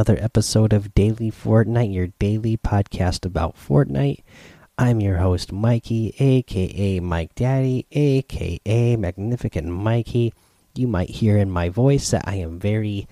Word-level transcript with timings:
another 0.00 0.24
episode 0.24 0.72
of 0.72 0.94
Daily 0.94 1.30
Fortnite, 1.30 1.92
your 1.92 2.06
daily 2.18 2.56
podcast 2.56 3.26
about 3.26 3.54
Fortnite. 3.54 4.22
I'm 4.78 4.98
your 4.98 5.18
host, 5.18 5.52
Mikey, 5.52 6.14
aka 6.18 7.00
Mike 7.00 7.34
Daddy, 7.34 7.84
aka 7.92 8.96
Magnificent 8.96 9.66
Mikey. 9.66 10.32
You 10.74 10.88
might 10.88 11.10
hear 11.10 11.36
in 11.36 11.50
my 11.50 11.68
voice 11.68 12.12
that 12.12 12.26
I 12.26 12.36
am 12.36 12.58
very 12.58 13.08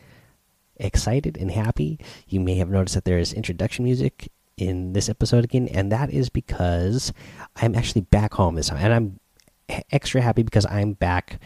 excited 0.76 1.36
and 1.36 1.50
happy. 1.50 2.00
You 2.26 2.40
may 2.40 2.54
have 2.54 2.70
noticed 2.70 2.94
that 2.94 3.04
there 3.04 3.18
is 3.18 3.34
introduction 3.34 3.84
music 3.84 4.32
in 4.56 4.94
this 4.94 5.10
episode 5.10 5.44
again, 5.44 5.68
and 5.68 5.92
that 5.92 6.08
is 6.08 6.30
because 6.30 7.12
I'm 7.56 7.74
actually 7.74 8.00
back 8.00 8.32
home 8.32 8.54
this 8.54 8.70
time, 8.70 8.78
and 8.78 8.94
I'm 8.94 9.84
extra 9.92 10.22
happy 10.22 10.42
because 10.42 10.64
I'm 10.64 10.94
back 10.94 11.38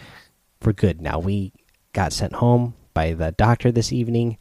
for 0.60 0.72
good 0.72 1.00
now. 1.00 1.18
We 1.18 1.52
got 1.94 2.12
sent 2.12 2.34
home 2.34 2.74
by 2.94 3.14
the 3.14 3.32
doctor 3.32 3.72
this 3.72 3.92
evening. 3.92 4.38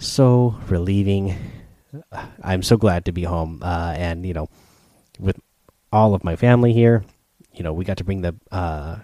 So 0.00 0.56
relieving. 0.66 1.36
I'm 2.42 2.62
so 2.62 2.76
glad 2.76 3.04
to 3.04 3.12
be 3.12 3.24
home. 3.24 3.60
Uh, 3.62 3.94
and, 3.96 4.24
you 4.24 4.32
know, 4.32 4.48
with 5.18 5.38
all 5.92 6.14
of 6.14 6.24
my 6.24 6.36
family 6.36 6.72
here, 6.72 7.04
you 7.52 7.62
know, 7.62 7.74
we 7.74 7.84
got 7.84 7.98
to 7.98 8.04
bring 8.04 8.22
the 8.22 8.34
uh, 8.50 8.96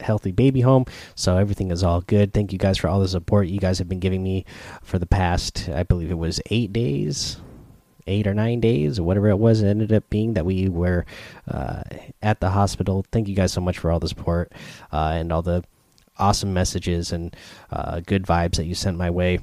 healthy 0.00 0.30
baby 0.30 0.60
home. 0.60 0.84
So 1.14 1.38
everything 1.38 1.70
is 1.70 1.82
all 1.82 2.02
good. 2.02 2.34
Thank 2.34 2.52
you 2.52 2.58
guys 2.58 2.76
for 2.76 2.88
all 2.88 3.00
the 3.00 3.08
support 3.08 3.48
you 3.48 3.58
guys 3.58 3.78
have 3.78 3.88
been 3.88 4.00
giving 4.00 4.22
me 4.22 4.44
for 4.82 4.98
the 4.98 5.06
past, 5.06 5.70
I 5.70 5.82
believe 5.82 6.10
it 6.10 6.18
was 6.18 6.40
eight 6.50 6.72
days. 6.72 7.38
Eight 8.08 8.26
or 8.26 8.34
nine 8.34 8.58
days, 8.58 8.98
or 8.98 9.04
whatever 9.04 9.28
it 9.28 9.38
was, 9.38 9.62
it 9.62 9.68
ended 9.68 9.92
up 9.92 10.10
being 10.10 10.34
that 10.34 10.44
we 10.44 10.68
were 10.68 11.06
uh, 11.46 11.84
at 12.20 12.40
the 12.40 12.50
hospital. 12.50 13.06
Thank 13.12 13.28
you 13.28 13.36
guys 13.36 13.52
so 13.52 13.60
much 13.60 13.78
for 13.78 13.92
all 13.92 14.00
the 14.00 14.08
support 14.08 14.52
uh, 14.92 15.12
and 15.14 15.32
all 15.32 15.42
the 15.42 15.62
awesome 16.18 16.52
messages 16.52 17.12
and 17.12 17.34
uh, 17.70 18.00
good 18.00 18.24
vibes 18.24 18.56
that 18.56 18.66
you 18.66 18.74
sent 18.74 18.98
my 18.98 19.08
way. 19.08 19.38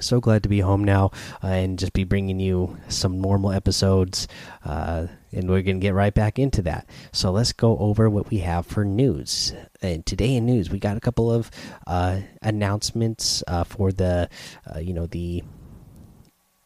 So 0.00 0.20
glad 0.20 0.42
to 0.42 0.48
be 0.48 0.60
home 0.60 0.84
now 0.84 1.10
uh, 1.42 1.48
and 1.48 1.78
just 1.78 1.92
be 1.92 2.04
bringing 2.04 2.40
you 2.40 2.76
some 2.88 3.20
normal 3.20 3.52
episodes. 3.52 4.28
Uh, 4.64 5.06
and 5.32 5.48
we're 5.48 5.62
going 5.62 5.80
to 5.80 5.84
get 5.84 5.94
right 5.94 6.14
back 6.14 6.38
into 6.38 6.62
that. 6.62 6.88
So 7.12 7.30
let's 7.30 7.52
go 7.52 7.76
over 7.78 8.08
what 8.08 8.30
we 8.30 8.38
have 8.38 8.66
for 8.66 8.84
news. 8.84 9.52
And 9.82 10.04
today 10.06 10.36
in 10.36 10.46
news, 10.46 10.70
we 10.70 10.78
got 10.78 10.96
a 10.96 11.00
couple 11.00 11.30
of 11.30 11.50
uh, 11.86 12.20
announcements 12.42 13.42
uh, 13.46 13.64
for 13.64 13.92
the, 13.92 14.28
uh, 14.74 14.78
you 14.78 14.94
know, 14.94 15.06
the 15.06 15.42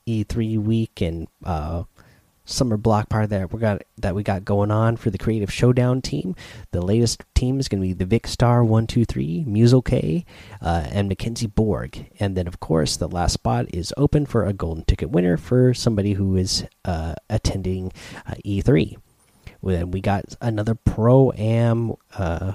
E3 0.06 0.59
week 0.59 1.01
and 1.01 1.29
summer 2.49 2.77
block 2.77 3.09
party 3.09 3.27
that 3.27 3.53
we 3.53 3.61
got 3.61 3.83
that 3.99 4.15
we 4.15 4.23
got 4.23 4.45
going 4.45 4.71
on 4.71 4.97
for 4.97 5.11
the 5.11 5.19
creative 5.19 5.53
showdown 5.53 6.01
team. 6.01 6.35
The 6.73 6.81
latest 6.81 7.23
team 7.35 7.61
is 7.61 7.69
going 7.69 7.83
to 7.83 7.95
be 7.95 8.05
the 8.05 8.19
Vikkstar 8.19 8.67
one 8.67 8.87
two 8.87 9.05
three, 9.05 9.45
Muselk, 9.47 10.25
uh, 10.61 10.89
and 10.91 11.09
Mackenzie 11.09 11.47
Borg. 11.47 12.07
And 12.19 12.37
then 12.37 12.47
of 12.47 12.61
course 12.61 12.97
the 12.97 13.09
last 13.09 13.35
spot 13.35 13.67
is 13.73 13.93
open 13.97 14.27
for 14.27 14.45
a 14.45 14.53
golden 14.53 14.85
ticket 14.85 15.11
winner 15.11 15.37
for 15.37 15.75
somebody 15.75 16.15
who 16.15 16.37
is 16.37 16.65
uh, 16.85 17.15
attending 17.29 17.93
uh, 18.27 18.35
E3. 18.45 18.97
Then 19.62 19.91
we 19.91 20.01
got 20.01 20.25
another 20.41 20.75
pro 20.75 21.33
am 21.33 21.95
uh, 22.17 22.53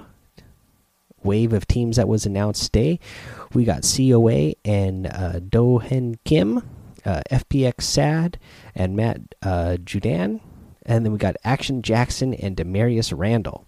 wave 1.23 1.53
of 1.53 1.67
teams 1.67 1.97
that 1.97 2.07
was 2.07 2.25
announced 2.25 2.66
today. 2.66 3.00
We 3.53 3.66
got 3.66 3.83
COA 3.83 4.53
and 4.66 5.07
uh, 5.07 5.39
Dohen 5.39 6.16
Kim 6.23 6.63
uh, 7.06 7.22
FPX 7.31 7.81
Sad 7.81 8.40
and 8.75 8.96
Matt 8.96 9.22
uh, 9.41 9.78
Judon, 9.84 10.40
and 10.86 11.06
then 11.06 11.12
we 11.12 11.18
got 11.18 11.36
Action 11.44 11.81
Jackson 11.81 12.34
and 12.34 12.56
Damarious 12.56 13.14
Randall. 13.16 13.66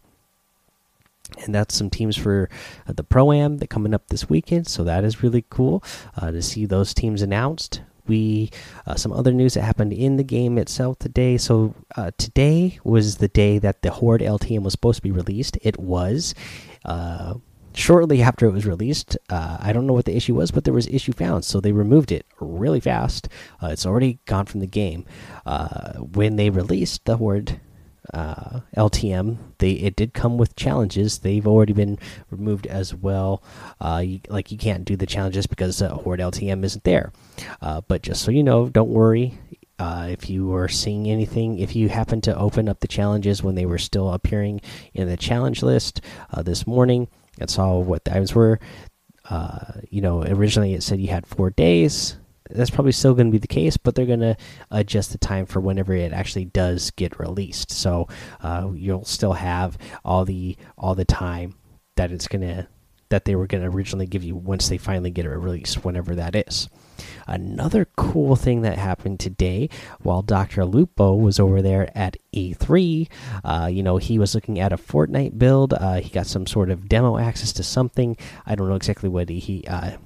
And 1.43 1.53
that's 1.55 1.75
some 1.75 1.89
teams 1.89 2.15
for 2.15 2.49
uh, 2.87 2.93
the 2.93 3.03
Pro 3.03 3.31
Am 3.31 3.57
that 3.57 3.69
coming 3.69 3.93
up 3.93 4.07
this 4.07 4.29
weekend. 4.29 4.67
So 4.67 4.83
that 4.83 5.03
is 5.03 5.23
really 5.23 5.43
cool 5.49 5.83
uh, 6.17 6.31
to 6.31 6.41
see 6.41 6.65
those 6.65 6.93
teams 6.93 7.21
announced. 7.21 7.81
We 8.07 8.51
uh, 8.85 8.93
some 8.95 9.11
other 9.11 9.33
news 9.33 9.55
that 9.55 9.63
happened 9.63 9.91
in 9.91 10.17
the 10.17 10.23
game 10.23 10.59
itself 10.59 10.99
today. 10.99 11.37
So 11.37 11.73
today 12.17 12.79
was 12.83 13.17
the 13.17 13.27
day 13.27 13.57
that 13.57 13.81
the 13.81 13.89
Horde 13.89 14.21
LTM 14.21 14.61
was 14.61 14.73
supposed 14.73 14.97
to 14.97 15.01
be 15.01 15.11
released. 15.11 15.57
It 15.63 15.79
was. 15.79 16.35
Uh, 17.75 17.77
shortly 17.77 18.21
after 18.21 18.45
it 18.45 18.51
was 18.51 18.65
released. 18.65 19.17
Uh, 19.29 19.57
I 19.59 19.73
don't 19.73 19.87
know 19.87 19.93
what 19.93 20.05
the 20.05 20.15
issue 20.15 20.35
was, 20.35 20.51
but 20.51 20.63
there 20.63 20.73
was 20.73 20.87
issue 20.87 21.13
found, 21.13 21.45
so 21.45 21.59
they 21.59 21.71
removed 21.71 22.11
it 22.11 22.25
really 22.39 22.79
fast. 22.79 23.27
Uh, 23.61 23.67
it's 23.67 23.85
already 23.85 24.19
gone 24.25 24.45
from 24.45 24.59
the 24.59 24.67
game. 24.67 25.05
Uh, 25.45 25.93
when 25.99 26.35
they 26.35 26.49
released 26.49 27.05
the 27.05 27.17
Horde 27.17 27.59
uh, 28.13 28.61
LTM, 28.77 29.37
they 29.57 29.71
it 29.71 29.95
did 29.95 30.13
come 30.13 30.37
with 30.37 30.55
challenges. 30.55 31.19
They've 31.19 31.47
already 31.47 31.73
been 31.73 31.97
removed 32.29 32.67
as 32.67 32.93
well. 32.93 33.43
Uh, 33.81 34.03
you, 34.05 34.19
like 34.29 34.51
you 34.51 34.57
can't 34.57 34.85
do 34.85 34.95
the 34.95 35.05
challenges 35.07 35.47
because 35.47 35.79
Horde 35.79 36.19
LTM 36.19 36.63
isn't 36.63 36.83
there. 36.83 37.11
Uh, 37.61 37.81
but 37.81 38.03
just 38.03 38.21
so 38.21 38.31
you 38.31 38.43
know, 38.43 38.69
don't 38.69 38.89
worry. 38.89 39.37
if 39.79 40.29
you 40.29 40.53
are 40.53 40.69
seeing 40.69 41.07
anything, 41.09 41.59
if 41.59 41.75
you 41.75 41.89
happen 41.89 42.21
to 42.21 42.37
open 42.37 42.69
up 42.69 42.79
the 42.79 42.87
challenges 42.87 43.43
when 43.43 43.55
they 43.55 43.65
were 43.65 43.77
still 43.77 44.13
appearing 44.13 44.61
in 44.93 45.09
the 45.09 45.17
challenge 45.17 45.63
list 45.63 45.99
this 46.43 46.65
morning, 46.67 47.07
and 47.39 47.49
saw 47.49 47.77
what 47.77 48.05
the 48.05 48.11
items 48.11 48.33
were. 48.33 48.59
Uh, 49.29 49.81
you 49.89 50.01
know, 50.01 50.23
originally 50.23 50.73
it 50.73 50.83
said 50.83 50.99
you 50.99 51.07
had 51.07 51.25
four 51.25 51.49
days. 51.49 52.17
That's 52.49 52.69
probably 52.69 52.91
still 52.91 53.15
going 53.15 53.27
to 53.27 53.31
be 53.31 53.39
the 53.39 53.47
case, 53.47 53.75
but 53.75 53.95
they're 53.95 54.05
going 54.05 54.19
to 54.19 54.37
adjust 54.69 55.11
the 55.11 55.17
time 55.17 55.47
for 55.47 55.59
whenever 55.59 55.95
it 55.95 56.13
actually 56.13 56.45
does 56.45 56.91
get 56.91 57.19
released. 57.19 57.71
So 57.71 58.07
uh, 58.41 58.69
you'll 58.75 59.05
still 59.05 59.33
have 59.33 59.79
all 60.03 60.25
the 60.25 60.55
all 60.77 60.93
the 60.93 61.05
time 61.05 61.55
that 61.95 62.11
it's 62.11 62.27
going 62.27 62.41
to 62.41 62.67
that 63.09 63.25
they 63.25 63.35
were 63.35 63.47
going 63.47 63.63
to 63.63 63.69
originally 63.69 64.07
give 64.07 64.23
you 64.23 64.35
once 64.35 64.69
they 64.69 64.77
finally 64.77 65.11
get 65.11 65.25
it 65.25 65.29
released, 65.29 65.83
whenever 65.83 66.15
that 66.15 66.35
is. 66.35 66.69
Another 67.27 67.87
cool 67.95 68.35
thing 68.35 68.61
that 68.61 68.77
happened 68.77 69.19
today 69.19 69.69
while 70.01 70.21
Dr. 70.21 70.65
Lupo 70.65 71.15
was 71.15 71.39
over 71.39 71.61
there 71.61 71.89
at 71.97 72.17
E3, 72.33 73.07
uh, 73.43 73.69
you 73.71 73.83
know, 73.83 73.97
he 73.97 74.19
was 74.19 74.35
looking 74.35 74.59
at 74.59 74.71
a 74.71 74.77
Fortnite 74.77 75.37
build. 75.37 75.73
Uh, 75.73 75.95
he 75.95 76.09
got 76.09 76.27
some 76.27 76.45
sort 76.45 76.69
of 76.69 76.87
demo 76.87 77.17
access 77.17 77.51
to 77.53 77.63
something. 77.63 78.15
I 78.45 78.55
don't 78.55 78.69
know 78.69 78.75
exactly 78.75 79.09
what 79.09 79.29
he, 79.29 79.65
uh, 79.67 79.97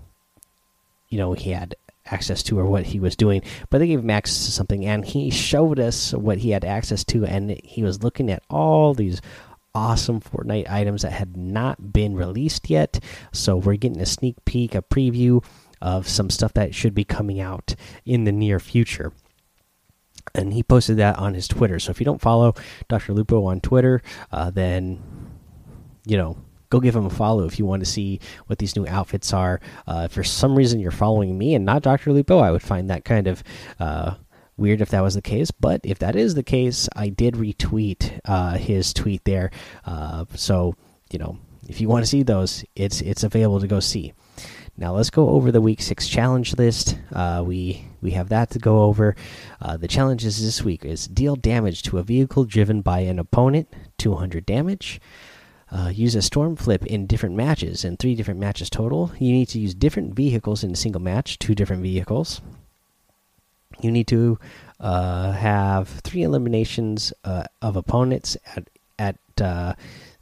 you 1.10 1.18
know, 1.18 1.34
he 1.34 1.52
had 1.52 1.76
access 2.06 2.42
to 2.44 2.58
or 2.58 2.66
what 2.66 2.86
he 2.86 3.00
was 3.00 3.16
doing, 3.16 3.44
but 3.70 3.78
they 3.80 3.88
gave 3.88 4.00
him 4.00 4.10
access 4.10 4.46
to 4.46 4.52
something 4.52 4.86
and 4.86 5.06
he 5.06 5.30
showed 5.30 5.80
us 5.80 6.14
what 6.14 6.40
he 6.40 6.52
had 6.52 6.66
access 6.66 7.04
to. 7.04 7.26
And 7.26 7.60
he 7.64 7.84
was 7.84 8.04
looking 8.04 8.32
at 8.32 8.44
all 8.50 8.94
these 8.94 9.22
awesome 9.74 10.20
Fortnite 10.20 10.70
items 10.70 11.04
that 11.04 11.12
had 11.12 11.38
not 11.38 11.94
been 11.94 12.16
released 12.16 12.70
yet. 12.70 13.00
So 13.32 13.56
we're 13.56 13.76
getting 13.76 14.02
a 14.02 14.06
sneak 14.06 14.44
peek, 14.46 14.76
a 14.76 14.82
preview 14.82 15.44
of 15.82 16.08
some 16.08 16.30
stuff 16.30 16.54
that 16.54 16.76
should 16.76 16.94
be 16.94 17.04
coming 17.06 17.40
out 17.40 17.76
in 18.06 18.24
the 18.24 18.32
near 18.32 18.60
future. 18.60 19.14
And 20.36 20.54
he 20.54 20.64
posted 20.64 20.98
that 20.98 21.18
on 21.18 21.34
his 21.34 21.48
Twitter. 21.48 21.80
So 21.80 21.92
if 21.92 22.00
you 22.00 22.06
don't 22.06 22.22
follow 22.22 22.54
Dr. 22.88 23.14
Lupo 23.14 23.46
on 23.46 23.62
Twitter, 23.62 24.02
uh, 24.32 24.52
then, 24.52 25.02
you 26.06 26.18
know, 26.18 26.38
go 26.70 26.80
give 26.80 26.96
him 26.96 27.06
a 27.06 27.10
follow 27.10 27.46
if 27.46 27.58
you 27.58 27.66
want 27.66 27.84
to 27.84 27.90
see 27.90 28.20
what 28.48 28.60
these 28.60 28.76
new 28.76 28.86
outfits 28.88 29.34
are. 29.34 29.60
Uh, 29.88 30.04
if 30.06 30.12
for 30.12 30.24
some 30.24 30.56
reason 30.56 30.80
you're 30.80 30.92
following 30.92 31.38
me 31.38 31.56
and 31.56 31.66
not 31.66 31.82
Dr. 31.82 32.14
Lupo, 32.14 32.40
I 32.40 32.52
would 32.52 32.62
find 32.62 32.90
that 32.90 33.06
kind 33.06 33.28
of 33.28 33.44
uh, 33.80 34.16
weird 34.60 34.82
if 34.82 34.90
that 34.90 35.02
was 35.02 35.16
the 35.16 35.22
case. 35.22 35.52
But 35.52 35.82
if 35.84 36.00
that 36.00 36.16
is 36.16 36.36
the 36.36 36.44
case, 36.44 36.88
I 36.96 37.10
did 37.10 37.36
retweet 37.36 38.20
uh, 38.26 38.58
his 38.58 38.94
tweet 38.94 39.24
there. 39.26 39.52
Uh, 39.86 40.26
so, 40.36 40.76
you 41.12 41.20
know, 41.20 41.38
if 41.68 41.80
you 41.82 41.88
want 41.88 42.04
to 42.04 42.10
see 42.10 42.24
those, 42.24 42.64
it's 42.76 43.02
it's 43.02 43.24
available 43.24 43.60
to 43.60 43.68
go 43.68 43.80
see. 43.80 44.14
Now 44.78 44.94
let's 44.94 45.10
go 45.10 45.30
over 45.30 45.52
the 45.52 45.62
week 45.62 45.82
six 45.82 46.08
challenge 46.08 46.58
list. 46.58 46.98
Uh, 47.12 47.44
we 47.46 47.86
we 48.02 48.12
have 48.12 48.30
that 48.30 48.50
to 48.52 48.60
go 48.60 48.84
over. 48.84 49.16
Uh, 49.62 49.78
the 49.78 49.88
challenges 49.88 50.42
this 50.42 50.64
week 50.64 50.86
is 50.86 51.08
deal 51.08 51.36
damage 51.36 51.84
to 51.84 51.98
a 51.98 52.04
vehicle 52.04 52.46
driven 52.46 52.82
by 52.82 53.02
an 53.02 53.20
opponent, 53.20 53.68
200 53.98 54.46
damage. 54.46 55.02
Uh, 55.72 55.92
use 55.94 56.16
a 56.16 56.22
storm 56.22 56.56
flip 56.56 56.86
in 56.86 57.06
different 57.06 57.36
matches 57.36 57.86
in 57.86 57.96
three 57.98 58.16
different 58.16 58.40
matches 58.40 58.70
total. 58.70 59.12
You 59.20 59.32
need 59.32 59.50
to 59.50 59.60
use 59.60 59.76
different 59.76 60.16
vehicles 60.16 60.64
in 60.64 60.72
a 60.72 60.76
single 60.76 61.02
match, 61.02 61.38
two 61.38 61.54
different 61.54 61.84
vehicles. 61.84 62.42
You 63.82 63.92
need 63.92 64.08
to 64.08 64.40
uh, 64.80 65.32
have 65.32 65.88
three 65.88 66.24
eliminations 66.24 67.14
uh, 67.24 67.44
of 67.62 67.76
opponents 67.76 68.38
at 68.56 68.70
at 68.98 69.18
uh, 69.42 69.74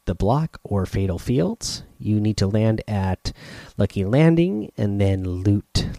the 0.05 0.15
block 0.15 0.59
or 0.63 0.85
fatal 0.85 1.19
fields. 1.19 1.83
You 1.99 2.19
need 2.19 2.37
to 2.37 2.47
land 2.47 2.81
at 2.87 3.33
Lucky 3.77 4.05
Landing 4.05 4.71
and 4.77 5.01
then 5.01 5.23
Loot 5.23 5.89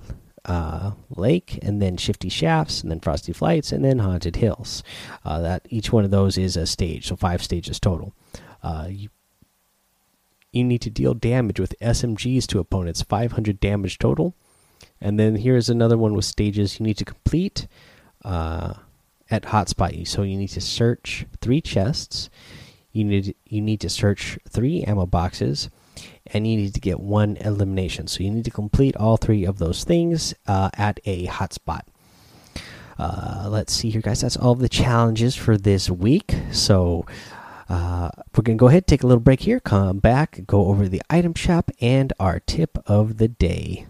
uh, 0.48 0.92
Lake, 1.10 1.58
and 1.62 1.80
then 1.80 1.96
Shifty 1.96 2.30
Shafts, 2.30 2.80
and 2.80 2.90
then 2.90 3.00
Frosty 3.00 3.32
Flights, 3.32 3.70
and 3.70 3.84
then 3.84 3.98
Haunted 3.98 4.36
Hills. 4.36 4.82
Uh, 5.24 5.40
that 5.40 5.66
each 5.68 5.92
one 5.92 6.04
of 6.04 6.10
those 6.10 6.38
is 6.38 6.56
a 6.56 6.66
stage, 6.66 7.06
so 7.06 7.16
five 7.16 7.42
stages 7.42 7.78
total. 7.78 8.14
Uh, 8.62 8.86
you, 8.88 9.10
you 10.50 10.64
need 10.64 10.80
to 10.80 10.90
deal 10.90 11.12
damage 11.12 11.60
with 11.60 11.78
SMGs 11.80 12.46
to 12.46 12.58
opponents, 12.58 13.02
500 13.02 13.60
damage 13.60 13.98
total. 13.98 14.34
And 15.00 15.18
then 15.18 15.36
here's 15.36 15.68
another 15.68 15.96
one 15.96 16.14
with 16.14 16.24
stages 16.24 16.80
you 16.80 16.84
need 16.86 16.98
to 16.98 17.04
complete 17.04 17.66
uh, 18.24 18.74
at 19.30 19.44
Hotspot. 19.44 20.06
So 20.08 20.22
you 20.22 20.36
need 20.36 20.48
to 20.48 20.60
search 20.60 21.26
three 21.40 21.60
chests 21.60 22.30
you 22.98 23.04
need 23.04 23.34
you 23.46 23.60
need 23.60 23.80
to 23.80 23.88
search 23.88 24.38
three 24.48 24.82
ammo 24.82 25.06
boxes, 25.06 25.70
and 26.26 26.46
you 26.46 26.56
need 26.56 26.74
to 26.74 26.80
get 26.80 27.00
one 27.00 27.36
elimination. 27.36 28.06
So 28.08 28.24
you 28.24 28.30
need 28.30 28.44
to 28.46 28.50
complete 28.50 28.96
all 28.96 29.16
three 29.16 29.44
of 29.44 29.58
those 29.58 29.84
things 29.84 30.34
uh, 30.46 30.70
at 30.74 30.98
a 31.04 31.26
hotspot. 31.26 31.82
Uh, 32.98 33.46
let's 33.48 33.72
see 33.72 33.90
here, 33.90 34.00
guys. 34.00 34.22
That's 34.22 34.36
all 34.36 34.54
the 34.54 34.68
challenges 34.68 35.36
for 35.36 35.56
this 35.56 35.88
week. 35.88 36.34
So 36.50 37.06
uh, 37.68 38.10
we're 38.34 38.42
going 38.42 38.58
to 38.58 38.60
go 38.60 38.66
ahead, 38.66 38.88
take 38.88 39.04
a 39.04 39.06
little 39.06 39.22
break 39.22 39.40
here, 39.40 39.60
come 39.60 39.98
back, 40.00 40.40
go 40.46 40.66
over 40.66 40.88
the 40.88 41.02
item 41.08 41.34
shop 41.34 41.70
and 41.80 42.12
our 42.18 42.40
tip 42.40 42.78
of 42.86 43.18
the 43.18 43.28
day. 43.28 43.86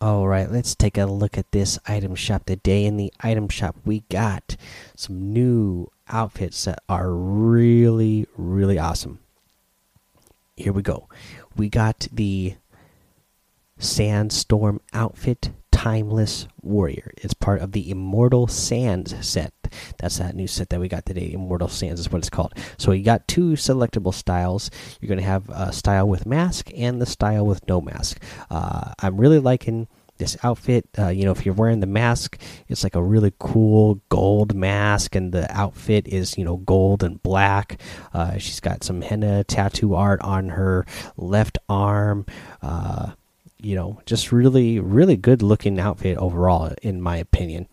All 0.00 0.28
right, 0.28 0.50
let's 0.50 0.74
take 0.74 0.98
a 0.98 1.06
look 1.06 1.38
at 1.38 1.50
this 1.52 1.78
item 1.86 2.14
shop 2.14 2.44
today. 2.44 2.84
In 2.84 2.96
the 2.96 3.12
item 3.20 3.48
shop, 3.48 3.76
we 3.84 4.00
got 4.10 4.56
some 4.96 5.32
new 5.32 5.88
outfits 6.08 6.64
that 6.64 6.80
are 6.88 7.10
really, 7.10 8.26
really 8.36 8.78
awesome. 8.78 9.20
Here 10.56 10.72
we 10.72 10.82
go. 10.82 11.08
We 11.56 11.68
got 11.68 12.06
the 12.12 12.54
Sandstorm 13.78 14.80
outfit 14.92 15.50
Timeless 15.84 16.48
Warrior. 16.62 17.12
It's 17.18 17.34
part 17.34 17.60
of 17.60 17.72
the 17.72 17.90
Immortal 17.90 18.46
Sands 18.46 19.14
set. 19.20 19.52
That's 19.98 20.16
that 20.16 20.34
new 20.34 20.46
set 20.46 20.70
that 20.70 20.80
we 20.80 20.88
got 20.88 21.04
today. 21.04 21.30
Immortal 21.30 21.68
Sands 21.68 22.00
is 22.00 22.10
what 22.10 22.20
it's 22.20 22.30
called. 22.30 22.54
So 22.78 22.92
you 22.92 23.04
got 23.04 23.28
two 23.28 23.50
selectable 23.50 24.14
styles. 24.14 24.70
You're 24.98 25.08
going 25.08 25.20
to 25.20 25.26
have 25.26 25.50
a 25.50 25.74
style 25.74 26.08
with 26.08 26.24
mask 26.24 26.70
and 26.74 27.02
the 27.02 27.06
style 27.06 27.44
with 27.44 27.68
no 27.68 27.82
mask. 27.82 28.18
Uh, 28.50 28.94
I'm 29.00 29.18
really 29.18 29.38
liking 29.38 29.86
this 30.16 30.38
outfit. 30.42 30.88
Uh, 30.98 31.08
you 31.08 31.26
know, 31.26 31.32
if 31.32 31.44
you're 31.44 31.54
wearing 31.54 31.80
the 31.80 31.86
mask, 31.86 32.40
it's 32.66 32.82
like 32.82 32.94
a 32.94 33.02
really 33.02 33.34
cool 33.38 34.00
gold 34.08 34.54
mask, 34.54 35.14
and 35.14 35.32
the 35.32 35.54
outfit 35.54 36.08
is 36.08 36.38
you 36.38 36.46
know 36.46 36.56
gold 36.56 37.02
and 37.02 37.22
black. 37.22 37.78
Uh, 38.14 38.38
she's 38.38 38.60
got 38.60 38.84
some 38.84 39.02
henna 39.02 39.44
tattoo 39.44 39.94
art 39.94 40.22
on 40.22 40.48
her 40.48 40.86
left 41.18 41.58
arm. 41.68 42.24
Uh, 42.62 43.10
you 43.64 43.74
know, 43.74 44.00
just 44.06 44.32
really, 44.32 44.78
really 44.78 45.16
good 45.16 45.42
looking 45.42 45.78
outfit 45.80 46.18
overall, 46.18 46.72
in 46.82 47.00
my 47.00 47.16
opinion. 47.16 47.68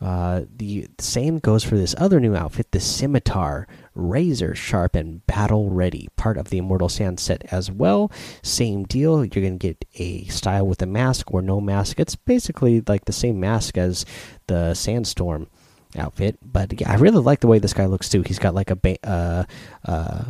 Uh, 0.00 0.42
the 0.56 0.86
same 0.98 1.38
goes 1.38 1.64
for 1.64 1.76
this 1.76 1.94
other 1.98 2.20
new 2.20 2.36
outfit, 2.36 2.70
the 2.70 2.80
scimitar, 2.80 3.66
razor 3.94 4.54
sharp 4.54 4.94
and 4.94 5.26
battle 5.26 5.70
ready, 5.70 6.08
part 6.16 6.36
of 6.36 6.50
the 6.50 6.58
Immortal 6.58 6.88
Sand 6.88 7.18
set 7.18 7.44
as 7.52 7.70
well. 7.70 8.10
Same 8.42 8.84
deal. 8.84 9.24
You're 9.24 9.44
gonna 9.44 9.56
get 9.56 9.84
a 9.96 10.24
style 10.26 10.66
with 10.66 10.82
a 10.82 10.86
mask 10.86 11.32
or 11.32 11.42
no 11.42 11.60
mask. 11.60 11.98
It's 11.98 12.16
basically 12.16 12.82
like 12.86 13.06
the 13.06 13.12
same 13.12 13.40
mask 13.40 13.76
as 13.76 14.04
the 14.46 14.74
Sandstorm 14.74 15.48
outfit, 15.96 16.38
but 16.42 16.80
yeah, 16.80 16.90
I 16.90 16.96
really 16.96 17.20
like 17.20 17.40
the 17.40 17.48
way 17.48 17.58
this 17.58 17.74
guy 17.74 17.86
looks 17.86 18.08
too. 18.08 18.22
He's 18.22 18.38
got 18.38 18.54
like 18.54 18.70
a 18.70 18.98
uh, 19.04 19.44
uh, 19.84 20.24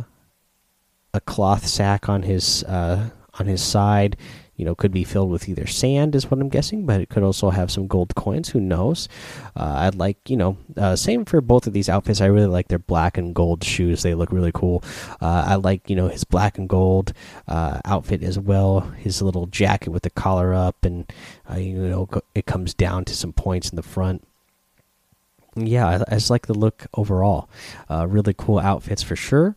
a 1.13 1.21
cloth 1.21 1.67
sack 1.67 2.09
on 2.09 2.23
his 2.23 2.63
uh, 2.63 3.09
on 3.39 3.47
his 3.47 3.63
side 3.63 4.17
you 4.55 4.65
know 4.65 4.75
could 4.75 4.91
be 4.91 5.03
filled 5.03 5.31
with 5.31 5.49
either 5.49 5.65
sand 5.65 6.15
is 6.15 6.29
what 6.29 6.39
i'm 6.39 6.49
guessing 6.49 6.85
but 6.85 7.01
it 7.01 7.09
could 7.09 7.23
also 7.23 7.49
have 7.49 7.71
some 7.71 7.87
gold 7.87 8.13
coins 8.15 8.49
who 8.49 8.59
knows? 8.59 9.09
Uh, 9.55 9.73
i'd 9.79 9.95
like 9.95 10.17
you 10.29 10.37
know 10.37 10.57
uh, 10.77 10.95
same 10.95 11.25
for 11.25 11.41
both 11.41 11.67
of 11.67 11.73
these 11.73 11.89
outfits. 11.89 12.21
I 12.21 12.25
really 12.27 12.47
like 12.47 12.67
their 12.67 12.79
black 12.79 13.17
and 13.17 13.33
gold 13.33 13.63
shoes. 13.63 14.03
They 14.03 14.13
look 14.13 14.31
really 14.31 14.51
cool. 14.53 14.83
Uh, 15.21 15.45
i 15.47 15.55
like 15.55 15.89
you 15.89 15.95
know 15.95 16.07
his 16.07 16.23
black 16.23 16.57
and 16.57 16.67
gold 16.69 17.13
uh, 17.47 17.79
outfit 17.85 18.23
as 18.23 18.39
well. 18.39 18.81
His 18.81 19.21
little 19.21 19.47
jacket 19.47 19.89
with 19.89 20.03
the 20.03 20.09
collar 20.09 20.53
up 20.53 20.83
and 20.83 21.11
uh, 21.49 21.57
you 21.57 21.75
know 21.75 22.07
it 22.35 22.45
comes 22.45 22.73
down 22.73 23.05
to 23.05 23.15
some 23.15 23.33
points 23.33 23.69
in 23.69 23.75
the 23.75 23.83
front. 23.83 24.25
Yeah, 25.55 25.87
I, 25.87 25.95
I 26.07 26.15
just 26.15 26.29
like 26.29 26.47
the 26.47 26.53
look 26.55 26.87
overall. 26.95 27.49
Uh, 27.89 28.07
really 28.07 28.33
cool 28.33 28.59
outfits 28.59 29.03
for 29.03 29.15
sure 29.15 29.55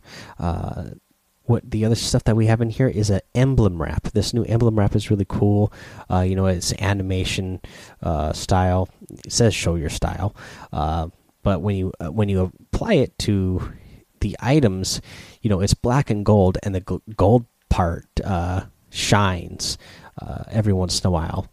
what 1.47 1.69
the 1.69 1.85
other 1.85 1.95
stuff 1.95 2.23
that 2.25 2.35
we 2.35 2.45
have 2.45 2.61
in 2.61 2.69
here 2.69 2.87
is 2.87 3.09
an 3.09 3.21
emblem 3.33 3.81
wrap. 3.81 4.03
This 4.11 4.33
new 4.33 4.43
emblem 4.43 4.77
wrap 4.77 4.95
is 4.95 5.09
really 5.09 5.25
cool. 5.27 5.71
Uh, 6.11 6.19
you 6.19 6.35
know, 6.35 6.45
it's 6.45 6.73
animation 6.73 7.61
uh, 8.03 8.33
style. 8.33 8.89
It 9.09 9.31
says 9.31 9.55
show 9.55 9.75
your 9.75 9.89
style, 9.89 10.35
uh, 10.71 11.07
but 11.43 11.61
when 11.61 11.75
you 11.75 11.93
uh, 11.99 12.11
when 12.11 12.29
you 12.29 12.51
apply 12.71 12.95
it 12.95 13.17
to 13.19 13.73
the 14.19 14.35
items, 14.39 15.01
you 15.41 15.49
know, 15.49 15.61
it's 15.61 15.73
black 15.73 16.09
and 16.09 16.25
gold, 16.25 16.57
and 16.63 16.75
the 16.75 17.01
gold 17.15 17.45
part 17.69 18.05
uh, 18.23 18.65
shines 18.89 19.77
uh, 20.21 20.43
every 20.49 20.73
once 20.73 20.99
in 20.99 21.07
a 21.07 21.11
while. 21.11 21.47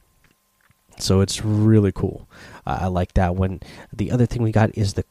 So 0.99 1.21
it's 1.21 1.45
really 1.45 1.93
cool. 1.93 2.29
I 2.67 2.87
like 2.87 3.15
that 3.15 3.35
one. 3.35 3.61
The 3.93 4.13
other 4.13 4.27
thing 4.27 4.43
we 4.43 4.53
got 4.53 4.77
is 4.79 4.95
the 4.95 5.05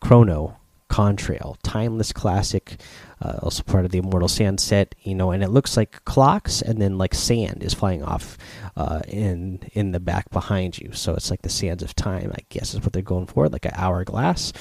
chrono 0.00 0.58
contrail, 0.92 1.56
timeless 1.62 2.12
classic 2.12 2.76
uh, 3.22 3.38
also 3.42 3.62
part 3.62 3.84
of 3.84 3.92
the 3.92 3.98
Immortal 3.98 4.28
Sand 4.28 4.60
set, 4.60 4.94
you 5.02 5.14
know, 5.14 5.30
and 5.30 5.42
it 5.42 5.48
looks 5.48 5.76
like 5.76 6.04
clocks, 6.04 6.60
and 6.60 6.82
then 6.82 6.98
like 6.98 7.14
sand 7.14 7.62
is 7.62 7.72
flying 7.72 8.02
off 8.02 8.36
uh, 8.76 9.00
in 9.06 9.60
in 9.72 9.92
the 9.92 10.00
back 10.00 10.28
behind 10.30 10.78
you. 10.78 10.92
So 10.92 11.14
it's 11.14 11.30
like 11.30 11.42
the 11.42 11.48
sands 11.48 11.82
of 11.82 11.94
time, 11.94 12.32
I 12.34 12.42
guess, 12.48 12.74
is 12.74 12.80
what 12.80 12.92
they're 12.92 13.02
going 13.02 13.26
for, 13.26 13.48
like 13.48 13.64
an 13.64 13.72
hourglass. 13.74 14.52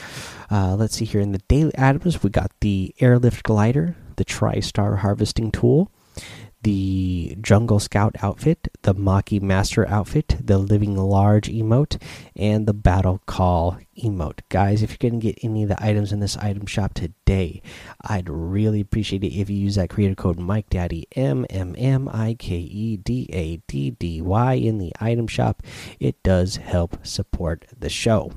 Uh, 0.51 0.75
let's 0.75 0.95
see 0.95 1.05
here 1.05 1.21
in 1.21 1.31
the 1.31 1.41
daily 1.47 1.73
items, 1.77 2.21
we 2.21 2.29
got 2.29 2.51
the 2.61 2.93
airlift 2.99 3.43
glider, 3.43 3.95
the 4.17 4.25
TriStar 4.25 4.99
harvesting 4.99 5.51
tool, 5.51 5.91
the 6.63 7.35
Jungle 7.41 7.79
Scout 7.79 8.15
outfit, 8.21 8.67
the 8.83 8.93
Maki 8.93 9.41
Master 9.41 9.87
outfit, 9.87 10.35
the 10.39 10.57
Living 10.57 10.95
Large 10.95 11.49
emote, 11.49 12.01
and 12.35 12.67
the 12.67 12.73
Battle 12.73 13.21
Call 13.25 13.77
emote. 13.97 14.39
Guys, 14.49 14.83
if 14.83 14.91
you're 14.91 15.09
going 15.09 15.19
to 15.19 15.25
get 15.31 15.43
any 15.43 15.63
of 15.63 15.69
the 15.69 15.83
items 15.83 16.11
in 16.11 16.19
this 16.19 16.37
item 16.37 16.65
shop 16.65 16.93
today, 16.93 17.61
I'd 18.01 18.29
really 18.29 18.81
appreciate 18.81 19.23
it 19.23 19.33
if 19.33 19.49
you 19.49 19.57
use 19.57 19.75
that 19.75 19.89
creator 19.89 20.15
code 20.15 20.39
Mike 20.39 20.69
Daddy 20.69 21.07
M 21.15 21.45
M 21.49 21.75
M 21.77 22.09
I 22.11 22.35
K 22.37 22.55
E 22.55 22.97
D 22.97 23.27
A 23.31 23.57
D 23.67 23.91
D 23.91 24.21
Y 24.21 24.53
in 24.53 24.77
the 24.77 24.93
item 24.99 25.27
shop. 25.27 25.63
It 25.99 26.21
does 26.23 26.57
help 26.57 27.05
support 27.05 27.65
the 27.77 27.89
show. 27.89 28.33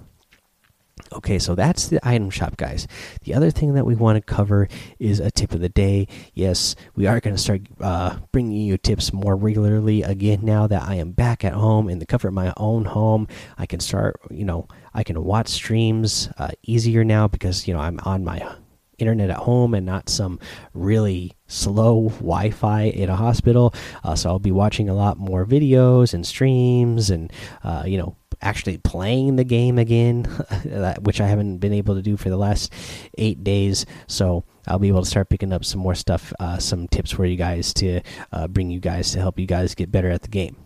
Okay, 1.15 1.39
so 1.39 1.55
that's 1.55 1.89
the 1.89 2.01
item 2.07 2.29
shop, 2.29 2.57
guys. 2.57 2.89
The 3.23 3.35
other 3.35 3.51
thing 3.51 3.75
that 3.75 3.87
we 3.87 3.95
want 3.95 4.17
to 4.17 4.35
cover 4.35 4.69
is 4.99 5.21
a 5.21 5.31
tip 5.31 5.53
of 5.53 5.61
the 5.61 5.69
day. 5.69 6.09
Yes, 6.35 6.75
we 6.97 7.07
are 7.07 7.21
going 7.21 7.37
to 7.37 7.41
start 7.41 7.63
uh, 7.81 8.19
bringing 8.33 8.61
you 8.61 8.77
tips 8.77 9.13
more 9.13 9.37
regularly 9.37 10.03
again 10.03 10.41
now 10.43 10.67
that 10.67 10.83
I 10.83 10.97
am 10.97 11.13
back 11.13 11.45
at 11.45 11.53
home 11.53 11.89
in 11.89 12.01
the 12.01 12.07
comfort 12.07 12.29
of 12.29 12.35
my 12.35 12.53
own 12.57 12.85
home. 12.85 13.29
I 13.57 13.67
can 13.67 13.79
start, 13.79 14.21
you 14.29 14.45
know, 14.45 14.67
I 14.93 15.05
can 15.05 15.23
watch 15.23 15.49
streams 15.49 16.29
uh, 16.37 16.51
easier 16.65 17.05
now 17.05 17.29
because, 17.29 17.69
you 17.69 17.75
know, 17.75 17.81
I'm 17.81 18.01
on 18.05 18.25
my 18.25 18.45
internet 18.99 19.31
at 19.31 19.37
home 19.37 19.75
and 19.75 19.87
not 19.87 20.09
some 20.09 20.39
really 20.73 21.33
slow 21.47 22.09
Wi 22.09 22.51
Fi 22.51 22.83
in 22.83 23.09
a 23.09 23.17
hospital. 23.17 23.73
Uh, 24.03 24.15
so 24.15 24.31
I'll 24.31 24.39
be 24.39 24.53
watching 24.53 24.89
a 24.89 24.95
lot 24.95 25.17
more 25.19 25.47
videos 25.47 26.15
and 26.15 26.27
streams 26.27 27.11
and, 27.11 27.33
uh, 27.63 27.85
you 27.87 27.99
know, 27.99 28.17
actually 28.45 28.79
playing 28.79 29.37
the 29.37 29.45
game 29.45 29.79
again, 29.79 30.25
which 31.01 31.21
I 31.21 31.27
haven't 31.27 31.59
been 31.59 31.73
able 31.73 31.95
to 31.95 32.03
do 32.03 32.17
for 32.17 32.31
the 32.31 32.37
last 32.37 32.73
eight 33.19 33.43
days. 33.43 33.87
So 34.07 34.45
I'll 34.69 34.79
be 34.79 34.89
able 34.89 35.03
to 35.03 35.09
start 35.09 35.29
picking 35.29 35.53
up 35.53 35.65
some 35.65 35.81
more 35.81 35.95
stuff, 35.95 36.33
uh, 36.39 36.59
some 36.59 36.87
tips 36.89 37.11
for 37.11 37.25
you 37.25 37.37
guys 37.37 37.75
to 37.75 38.01
uh, 38.33 38.49
bring 38.49 38.71
you 38.71 38.81
guys 38.81 39.13
to 39.13 39.19
help 39.19 39.39
you 39.39 39.47
guys 39.47 39.75
get 39.75 39.91
better 39.91 40.11
at 40.11 40.23
the 40.23 40.29
game. 40.29 40.57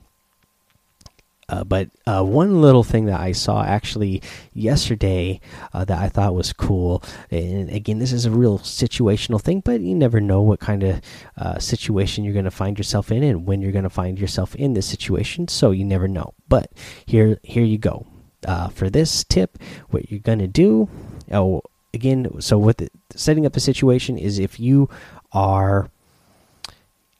Uh, 1.50 1.64
but 1.64 1.88
uh, 2.06 2.22
one 2.22 2.60
little 2.60 2.84
thing 2.84 3.06
that 3.06 3.20
I 3.20 3.32
saw 3.32 3.64
actually 3.64 4.20
yesterday 4.52 5.40
uh, 5.72 5.82
that 5.86 5.98
I 5.98 6.08
thought 6.10 6.34
was 6.34 6.52
cool, 6.52 7.02
and 7.30 7.70
again, 7.70 7.98
this 7.98 8.12
is 8.12 8.26
a 8.26 8.30
real 8.30 8.58
situational 8.58 9.40
thing, 9.40 9.60
but 9.60 9.80
you 9.80 9.94
never 9.94 10.20
know 10.20 10.42
what 10.42 10.60
kind 10.60 10.82
of 10.82 11.00
uh, 11.38 11.58
situation 11.58 12.22
you're 12.22 12.34
going 12.34 12.44
to 12.44 12.50
find 12.50 12.76
yourself 12.76 13.10
in 13.10 13.22
and 13.22 13.46
when 13.46 13.62
you're 13.62 13.72
going 13.72 13.84
to 13.84 13.90
find 13.90 14.18
yourself 14.18 14.54
in 14.56 14.74
this 14.74 14.86
situation. 14.86 15.48
So 15.48 15.70
you 15.70 15.86
never 15.86 16.06
know. 16.06 16.34
But 16.48 16.72
here, 17.06 17.38
here 17.42 17.64
you 17.64 17.78
go. 17.78 18.06
Uh, 18.46 18.68
for 18.68 18.88
this 18.88 19.24
tip, 19.24 19.58
what 19.90 20.10
you're 20.10 20.20
going 20.20 20.38
to 20.38 20.46
do, 20.46 20.88
oh, 21.32 21.62
again, 21.92 22.40
so 22.40 22.56
with 22.56 22.88
setting 23.14 23.44
up 23.44 23.52
the 23.52 23.60
situation 23.60 24.16
is 24.16 24.38
if 24.38 24.60
you 24.60 24.88
are 25.32 25.90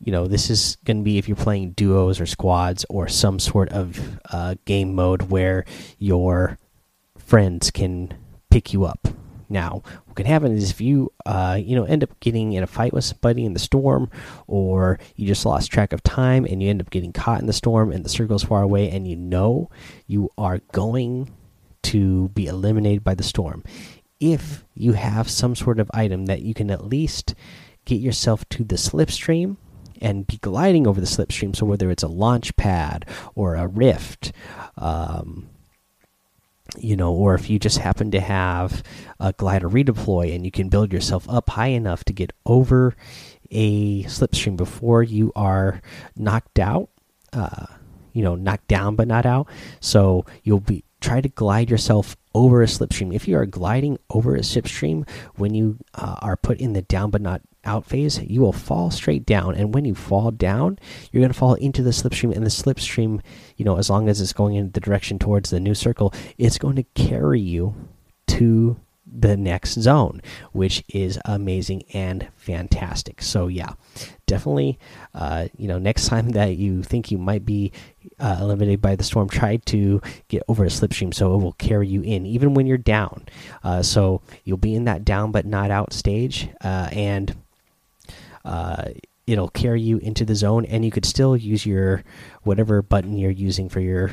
you 0.01 0.13
know 0.13 0.27
this 0.27 0.49
is 0.49 0.77
going 0.85 0.99
to 0.99 1.03
be 1.03 1.19
if 1.19 1.29
you're 1.29 1.37
playing 1.37 1.73
duos 1.73 2.21
or 2.21 2.27
squads 2.27 2.87
or 2.89 3.09
some 3.09 3.39
sort 3.39 3.69
of 3.71 4.19
uh, 4.31 4.55
game 4.65 4.95
mode 4.95 5.23
where 5.23 5.65
your 5.99 6.57
friends 7.17 7.71
can 7.71 8.15
pick 8.51 8.73
you 8.73 8.85
up 8.85 9.09
now 9.49 9.83
what 10.05 10.17
can 10.17 10.27
happen 10.27 10.53
is 10.53 10.71
if 10.71 10.81
you 10.81 11.13
uh, 11.27 11.59
you 11.61 11.77
know 11.77 11.85
end 11.85 12.03
up 12.03 12.19
getting 12.21 12.53
in 12.53 12.63
a 12.63 12.67
fight 12.67 12.93
with 12.93 13.05
somebody 13.05 13.45
in 13.45 13.53
the 13.53 13.59
storm 13.59 14.11
or 14.47 14.99
you 15.17 15.27
just 15.27 15.47
lost 15.47 15.71
track 15.71 15.93
of 15.93 16.03
time 16.03 16.45
and 16.45 16.63
you 16.63 16.69
end 16.69 16.81
up 16.81 16.91
getting 16.91 17.13
caught 17.13 17.41
in 17.41 17.47
the 17.47 17.53
storm 17.53 17.93
and 17.93 18.05
the 18.05 18.09
circle's 18.09 18.45
far 18.45 18.63
away 18.63 18.91
and 18.91 19.09
you 19.09 19.17
know 19.17 19.71
you 20.07 20.31
are 20.37 20.59
going 20.73 21.31
to 21.83 22.29
be 22.31 22.47
eliminated 22.47 23.05
by 23.05 23.15
the 23.15 23.23
storm 23.23 23.63
if 24.21 24.65
you 24.75 24.93
have 24.95 25.31
some 25.31 25.55
sort 25.55 25.79
of 25.79 25.91
item 25.95 26.27
that 26.27 26.43
you 26.43 26.55
can 26.55 26.71
at 26.71 26.85
least 26.85 27.35
get 27.85 28.01
yourself 28.01 28.49
to 28.49 28.65
the 28.65 28.77
slipstream 28.77 29.57
and 30.01 30.27
be 30.27 30.37
gliding 30.39 30.87
over 30.87 31.01
the 31.01 31.07
slipstream. 31.07 31.55
So 31.55 31.67
whether 31.67 31.91
it's 31.91 32.03
a 32.03 32.09
launch 32.09 32.55
pad 32.57 33.07
or 33.35 33.55
a 33.55 33.67
rift, 33.67 34.33
um, 34.77 35.49
you 36.81 36.97
know, 36.97 37.13
or 37.13 37.35
if 37.35 37.51
you 37.51 37.59
just 37.59 37.79
happen 37.79 38.11
to 38.11 38.21
have 38.21 38.83
a 39.21 39.33
glider 39.33 39.69
redeploy 39.69 40.35
and 40.35 40.45
you 40.45 40.51
can 40.51 40.69
build 40.69 40.93
yourself 40.93 41.29
up 41.29 41.51
high 41.51 41.69
enough 41.69 42.05
to 42.05 42.13
get 42.13 42.33
over 42.47 42.95
a 43.51 44.03
slipstream 44.05 44.57
before 44.57 45.03
you 45.03 45.33
are 45.35 45.81
knocked 46.17 46.59
out, 46.59 46.91
uh, 47.33 47.67
you 48.13 48.23
know, 48.23 48.35
knocked 48.35 48.69
down 48.69 48.97
but 48.97 49.09
not 49.09 49.27
out. 49.27 49.49
So 49.81 50.27
you'll 50.43 50.61
be 50.61 50.85
try 51.01 51.21
to 51.21 51.29
glide 51.29 51.71
yourself 51.71 52.17
over 52.39 52.63
a 52.63 52.67
slipstream. 52.67 53.13
If 53.13 53.27
you 53.27 53.37
are 53.37 53.47
gliding 53.47 53.99
over 54.11 54.37
a 54.37 54.41
slipstream 54.41 55.09
when 55.35 55.55
you 55.55 55.79
uh, 55.95 56.17
are 56.23 56.37
put 56.37 56.61
in 56.61 56.73
the 56.73 56.83
down 56.83 57.11
but 57.11 57.21
not 57.21 57.43
out 57.65 57.85
phase, 57.85 58.23
you 58.23 58.41
will 58.41 58.53
fall 58.53 58.93
straight 58.93 59.27
down. 59.27 59.57
And 59.57 59.75
when 59.75 59.85
you 59.85 59.95
fall 59.95 60.31
down, 60.31 60.79
you're 61.11 61.21
going 61.21 61.33
to 61.33 61.39
fall 61.39 61.55
into 61.55 61.83
the 61.83 61.91
slipstream. 61.91 62.35
And 62.35 62.47
the 62.47 62.51
slipstream, 62.51 63.21
you 63.57 63.65
know, 63.65 63.77
as 63.77 63.91
long 63.91 64.09
as 64.09 64.21
it's 64.21 64.33
going 64.33 64.55
in 64.55 64.71
the 64.71 64.81
direction 64.81 65.19
towards 65.19 65.51
the 65.51 65.59
new 65.59 65.75
circle, 65.75 66.15
it's 66.39 66.59
going 66.59 66.77
to 66.77 66.85
carry 66.95 67.41
you 67.41 67.75
to 68.29 68.79
the 69.11 69.37
next 69.37 69.81
zone, 69.81 70.21
which 70.53 70.85
is 70.89 71.19
amazing 71.25 71.83
and 71.93 72.29
fantastic. 72.37 73.23
So 73.23 73.47
yeah, 73.47 73.73
definitely, 74.27 74.79
uh, 75.15 75.49
you 75.57 75.69
know, 75.69 75.79
next 75.79 76.09
time 76.09 76.31
that 76.31 76.57
you 76.57 76.83
think 76.83 77.11
you 77.11 77.19
might 77.19 77.45
be 77.45 77.73
uh, 78.19 78.39
eliminated 78.41 78.81
by 78.81 78.97
the 78.97 79.05
storm, 79.05 79.29
try 79.29 79.57
to 79.57 80.01
get 80.29 80.43
over 80.49 80.65
a 80.65 80.69
slipstream 80.69 81.15
so 81.15 81.35
it 81.35 81.39
will 81.39 81.53
carry 81.55 81.89
you 81.89 82.03
in, 82.03 82.27
even 82.27 82.55
when 82.55 82.67
you're 82.67 82.79
down. 82.79 83.27
Uh, 83.63 83.83
so 83.83 84.21
you'll 84.45 84.57
be 84.57 84.75
in 84.75 84.85
that 84.85 85.05
down 85.05 85.33
but 85.33 85.47
not 85.47 85.71
out 85.71 85.93
stage, 85.93 86.49
uh, 86.63 86.89
and 86.93 87.37
uh, 88.45 88.85
it'll 89.27 89.49
carry 89.49 89.81
you 89.81 89.99
into 89.99 90.25
the 90.25 90.35
zone, 90.35 90.65
and 90.67 90.85
you 90.85 90.91
could 90.91 91.05
still 91.05 91.37
use 91.37 91.67
your 91.67 92.03
whatever 92.43 92.83
button 92.83 93.17
you're 93.17 93.31
using 93.31 93.69
for 93.69 93.81
your 93.81 94.11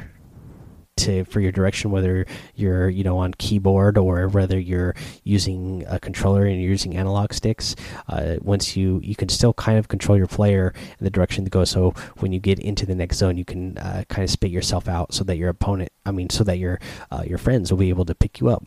to 0.98 1.26
for 1.26 1.42
your 1.42 1.52
direction 1.52 1.92
whether 1.92 2.26
you're 2.56 2.88
you 2.90 3.04
know 3.04 3.18
on 3.18 3.34
keyboard 3.34 3.98
or 3.98 4.30
whether 4.30 4.58
you're 4.58 4.96
using 5.24 5.84
a 5.88 6.00
controller 6.00 6.46
and 6.46 6.62
you're 6.62 6.72
using 6.72 6.96
analog 6.96 7.34
sticks 7.34 7.76
uh, 8.08 8.36
once 8.42 8.78
you 8.78 9.00
you 9.04 9.16
can 9.16 9.28
still 9.28 9.54
kind 9.54 9.78
of 9.78 9.90
control 9.90 10.18
your 10.18 10.28
player 10.28 10.74
in 10.98 11.04
the 11.04 11.10
direction 11.10 11.44
to 11.44 11.50
go. 11.50 11.66
So 11.66 11.92
when 12.20 12.32
you 12.32 12.40
get 12.40 12.60
into 12.60 12.86
the 12.86 12.96
next 12.96 13.18
zone 13.18 13.38
you 13.38 13.46
can 13.46 13.78
uh, 13.78 14.04
kind 14.08 14.24
of 14.24 14.30
spit 14.30 14.52
yourself 14.52 14.88
out 14.88 15.14
so 15.14 15.24
that 15.26 15.38
your 15.38 15.50
opponent 15.50 15.92
i 16.06 16.12
mean 16.12 16.30
so 16.30 16.44
that 16.46 16.60
your 16.60 16.80
uh, 17.12 17.24
your 17.26 17.38
friends 17.38 17.72
will 17.72 17.80
be 17.80 17.90
able 17.90 18.06
to 18.06 18.16
pick 18.16 18.40
you 18.40 18.48
up. 18.48 18.64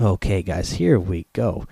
Okay 0.00 0.42
guys 0.42 0.72
here 0.72 0.98
we 0.98 1.26
go 1.34 1.66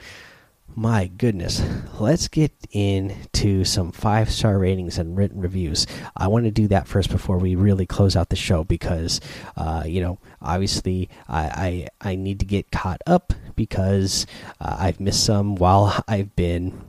my 0.75 1.07
goodness, 1.07 1.63
let's 1.99 2.29
get 2.29 2.53
into 2.71 3.65
some 3.65 3.93
five 3.93 4.31
star 4.31 4.59
ratings 4.59 4.99
and 4.99 5.17
written 5.17 5.41
reviews. 5.41 5.87
I 6.17 6.29
want 6.29 6.45
to 6.45 6.51
do 6.51 6.69
that 6.69 6.89
first 6.89 7.11
before 7.11 7.39
we 7.39 7.55
really 7.55 7.87
close 7.87 8.17
out 8.17 8.31
the 8.31 8.37
show 8.37 8.65
because, 8.65 9.21
uh, 9.57 9.85
you 9.87 10.01
know, 10.01 10.19
obviously 10.41 11.09
I, 11.29 11.87
I, 12.03 12.11
I 12.13 12.15
need 12.17 12.41
to 12.41 12.47
get 12.47 12.71
caught 12.71 13.03
up 13.07 13.33
because 13.55 14.27
uh, 14.61 14.77
I've 14.79 15.01
missed 15.01 15.25
some 15.25 15.57
while 15.57 16.03
I've 16.09 16.35
been 16.37 16.83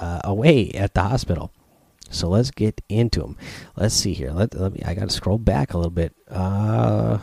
uh, 0.00 0.20
away 0.24 0.70
at 0.72 0.94
the 0.94 1.02
hospital. 1.02 1.52
So 2.10 2.28
let's 2.28 2.50
get 2.50 2.80
into 2.88 3.20
them. 3.20 3.36
Let's 3.76 3.94
see 3.94 4.14
here. 4.14 4.32
Let, 4.32 4.54
let 4.54 4.72
me. 4.72 4.82
I 4.84 4.94
got 4.94 5.08
to 5.08 5.14
scroll 5.14 5.38
back 5.38 5.74
a 5.74 5.76
little 5.76 5.92
bit. 5.92 6.12
Uh 6.28 7.18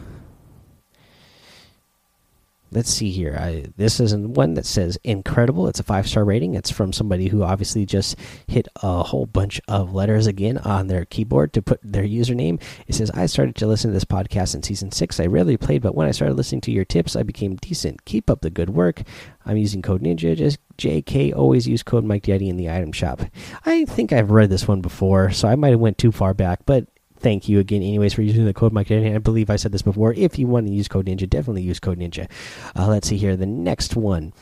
let's 2.71 2.89
see 2.89 3.11
here. 3.11 3.37
I, 3.39 3.65
this 3.77 3.99
is 3.99 4.15
one 4.15 4.55
that 4.55 4.65
says 4.65 4.97
incredible. 5.03 5.67
It's 5.67 5.79
a 5.79 5.83
five 5.83 6.07
star 6.07 6.25
rating. 6.25 6.55
It's 6.55 6.71
from 6.71 6.93
somebody 6.93 7.27
who 7.27 7.43
obviously 7.43 7.85
just 7.85 8.17
hit 8.47 8.67
a 8.77 9.03
whole 9.03 9.25
bunch 9.25 9.61
of 9.67 9.93
letters 9.93 10.27
again 10.27 10.57
on 10.59 10.87
their 10.87 11.05
keyboard 11.05 11.53
to 11.53 11.61
put 11.61 11.79
their 11.83 12.03
username. 12.03 12.61
It 12.87 12.95
says, 12.95 13.11
I 13.11 13.25
started 13.25 13.55
to 13.55 13.67
listen 13.67 13.91
to 13.91 13.93
this 13.93 14.05
podcast 14.05 14.55
in 14.55 14.63
season 14.63 14.91
six. 14.91 15.19
I 15.19 15.25
rarely 15.25 15.57
played, 15.57 15.81
but 15.81 15.95
when 15.95 16.07
I 16.07 16.11
started 16.11 16.35
listening 16.35 16.61
to 16.61 16.71
your 16.71 16.85
tips, 16.85 17.15
I 17.15 17.23
became 17.23 17.55
decent. 17.55 18.05
Keep 18.05 18.29
up 18.29 18.41
the 18.41 18.49
good 18.49 18.69
work. 18.69 19.03
I'm 19.45 19.57
using 19.57 19.81
code 19.81 20.01
Ninja. 20.03 20.35
Just 20.35 20.59
JK. 20.77 21.35
Always 21.35 21.67
use 21.67 21.83
code 21.83 22.03
Mike 22.03 22.23
Daddy 22.23 22.49
in 22.49 22.57
the 22.57 22.69
item 22.69 22.91
shop. 22.91 23.21
I 23.65 23.85
think 23.85 24.11
I've 24.11 24.31
read 24.31 24.49
this 24.49 24.67
one 24.67 24.81
before, 24.81 25.31
so 25.31 25.47
I 25.47 25.55
might 25.55 25.71
have 25.71 25.79
went 25.79 25.97
too 25.97 26.11
far 26.11 26.33
back, 26.33 26.65
but 26.65 26.87
thank 27.19 27.49
you 27.49 27.59
again, 27.59 27.81
anyways, 27.81 28.13
for 28.13 28.21
using 28.21 28.45
the 28.45 28.53
code 28.53 28.73
Mike 28.73 28.87
Ninja. 28.87 29.15
I 29.15 29.17
believe 29.19 29.49
I 29.49 29.55
said 29.55 29.71
this 29.71 29.81
before. 29.81 30.13
If 30.13 30.37
you 30.39 30.47
want 30.47 30.67
to 30.67 30.73
use 30.73 30.87
code 30.87 31.07
Ninja, 31.07 31.29
definitely 31.29 31.63
use 31.63 31.79
code 31.79 31.99
Ninja. 31.99 32.29
Uh, 32.75 32.87
let's 32.87 33.07
see 33.07 33.17
here. 33.17 33.35
The 33.35 33.45
next 33.45 33.95
one 33.95 34.33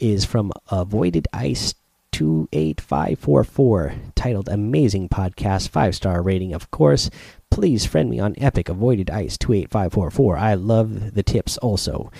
is 0.00 0.24
from 0.24 0.52
Avoided 0.70 1.28
Ice. 1.32 1.74
28544 2.12 3.94
titled 4.14 4.48
Amazing 4.48 5.08
Podcast, 5.08 5.68
five 5.68 5.94
star 5.94 6.20
rating, 6.20 6.52
of 6.52 6.70
course. 6.70 7.08
Please 7.50 7.86
friend 7.86 8.10
me 8.10 8.18
on 8.18 8.34
Epic 8.36 8.68
Avoided 8.68 9.08
Ice 9.10 9.38
28544. 9.38 10.36
I 10.36 10.54
love 10.54 11.14
the 11.14 11.22
tips 11.22 11.56
also. 11.58 12.10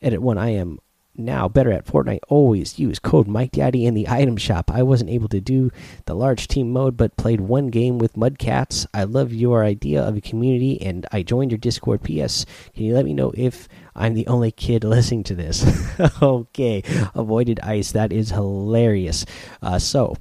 Edit 0.00 0.22
one, 0.22 0.38
I 0.38 0.50
am 0.50 0.78
now 1.20 1.48
better 1.48 1.72
at 1.72 1.86
Fortnite. 1.86 2.20
Always 2.28 2.78
use 2.78 2.98
code 2.98 3.28
Mike 3.28 3.52
Daddy 3.52 3.86
in 3.86 3.94
the 3.94 4.08
item 4.08 4.36
shop. 4.36 4.70
I 4.70 4.82
wasn't 4.82 5.10
able 5.10 5.28
to 5.28 5.40
do 5.40 5.70
the 6.06 6.14
large 6.14 6.48
team 6.48 6.72
mode, 6.72 6.96
but 6.96 7.16
played 7.16 7.40
one 7.40 7.68
game 7.68 7.98
with 7.98 8.14
Mudcats. 8.14 8.86
I 8.92 9.04
love 9.04 9.32
your 9.32 9.64
idea 9.64 10.02
of 10.02 10.16
a 10.16 10.20
community, 10.20 10.80
and 10.80 11.06
I 11.12 11.22
joined 11.22 11.50
your 11.50 11.58
Discord. 11.58 12.02
P.S. 12.02 12.46
Can 12.74 12.84
you 12.84 12.94
let 12.94 13.04
me 13.04 13.14
know 13.14 13.32
if 13.36 13.68
I'm 13.94 14.14
the 14.14 14.26
only 14.26 14.50
kid 14.50 14.84
listening 14.84 15.24
to 15.24 15.34
this? 15.34 15.64
okay, 16.22 16.82
avoided 17.14 17.60
ice. 17.60 17.92
That 17.92 18.12
is 18.12 18.30
hilarious. 18.30 19.26
Uh, 19.62 19.78
so, 19.78 20.16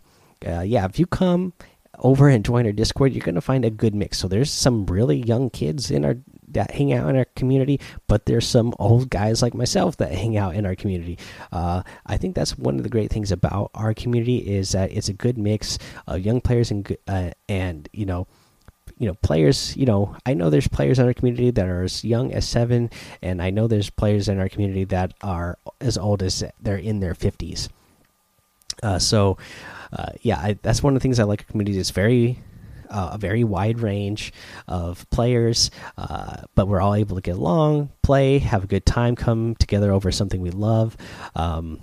uh, 0.45 0.61
yeah, 0.61 0.85
if 0.85 0.99
you 0.99 1.05
come 1.05 1.53
over 1.99 2.29
and 2.29 2.45
join 2.45 2.65
our 2.65 2.71
Discord, 2.71 3.13
you're 3.13 3.23
going 3.23 3.35
to 3.35 3.41
find 3.41 3.65
a 3.65 3.69
good 3.69 3.93
mix. 3.95 4.17
So 4.17 4.27
there's 4.27 4.51
some 4.51 4.85
really 4.85 5.17
young 5.17 5.49
kids 5.49 5.91
in 5.91 6.05
our 6.05 6.15
that 6.53 6.71
hang 6.71 6.93
out 6.93 7.09
in 7.09 7.15
our 7.15 7.25
community, 7.35 7.79
but 8.07 8.25
there's 8.25 8.47
some 8.47 8.73
old 8.79 9.09
guys 9.09 9.41
like 9.41 9.53
myself 9.53 9.97
that 9.97 10.11
hang 10.11 10.37
out 10.37 10.55
in 10.55 10.65
our 10.65 10.75
community. 10.75 11.17
Uh, 11.51 11.83
I 12.05 12.17
think 12.17 12.35
that's 12.35 12.57
one 12.57 12.77
of 12.77 12.83
the 12.83 12.89
great 12.89 13.11
things 13.11 13.31
about 13.31 13.71
our 13.73 13.93
community 13.93 14.37
is 14.37 14.71
that 14.71 14.91
it's 14.91 15.09
a 15.09 15.13
good 15.13 15.37
mix 15.37 15.77
of 16.07 16.21
young 16.21 16.41
players 16.41 16.71
and 16.71 16.95
uh, 17.07 17.31
and 17.47 17.89
you 17.93 18.05
know 18.05 18.27
you 18.97 19.07
know 19.07 19.15
players 19.15 19.75
you 19.77 19.85
know 19.85 20.15
i 20.25 20.33
know 20.33 20.49
there's 20.49 20.67
players 20.67 20.99
in 20.99 21.05
our 21.05 21.13
community 21.13 21.49
that 21.51 21.67
are 21.67 21.83
as 21.83 22.03
young 22.03 22.33
as 22.33 22.47
seven 22.47 22.89
and 23.21 23.41
i 23.41 23.49
know 23.49 23.65
there's 23.65 23.89
players 23.89 24.27
in 24.27 24.39
our 24.39 24.49
community 24.49 24.83
that 24.83 25.13
are 25.23 25.57
as 25.79 25.97
old 25.97 26.21
as 26.21 26.43
they're 26.61 26.75
in 26.75 26.99
their 26.99 27.13
50s 27.13 27.69
uh, 28.83 28.99
so 28.99 29.37
uh, 29.93 30.11
yeah 30.21 30.37
I, 30.37 30.57
that's 30.61 30.83
one 30.83 30.95
of 30.95 30.99
the 30.99 31.03
things 31.03 31.19
i 31.19 31.23
like 31.23 31.47
community 31.47 31.79
it's 31.79 31.91
very 31.91 32.39
uh, 32.89 33.11
a 33.13 33.17
very 33.17 33.43
wide 33.43 33.79
range 33.79 34.33
of 34.67 35.09
players, 35.09 35.71
uh, 35.97 36.43
but 36.55 36.67
we're 36.67 36.81
all 36.81 36.95
able 36.95 37.15
to 37.15 37.21
get 37.21 37.35
along, 37.35 37.89
play, 38.01 38.39
have 38.39 38.63
a 38.63 38.67
good 38.67 38.85
time, 38.85 39.15
come 39.15 39.55
together 39.55 39.91
over 39.91 40.11
something 40.11 40.41
we 40.41 40.51
love. 40.51 40.97
Um, 41.35 41.79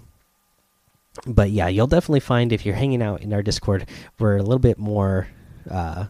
but 1.27 1.51
yeah, 1.51 1.69
you'll 1.69 1.87
definitely 1.87 2.21
find 2.21 2.53
if 2.53 2.67
you're 2.67 2.75
hanging 2.75 3.03
out 3.03 3.23
in 3.23 3.33
our 3.33 3.43
Discord, 3.43 3.89
we're 4.19 4.37
a 4.37 4.43
little 4.43 4.59
bit 4.59 4.79
more. 4.79 5.29
Uh, 5.71 6.07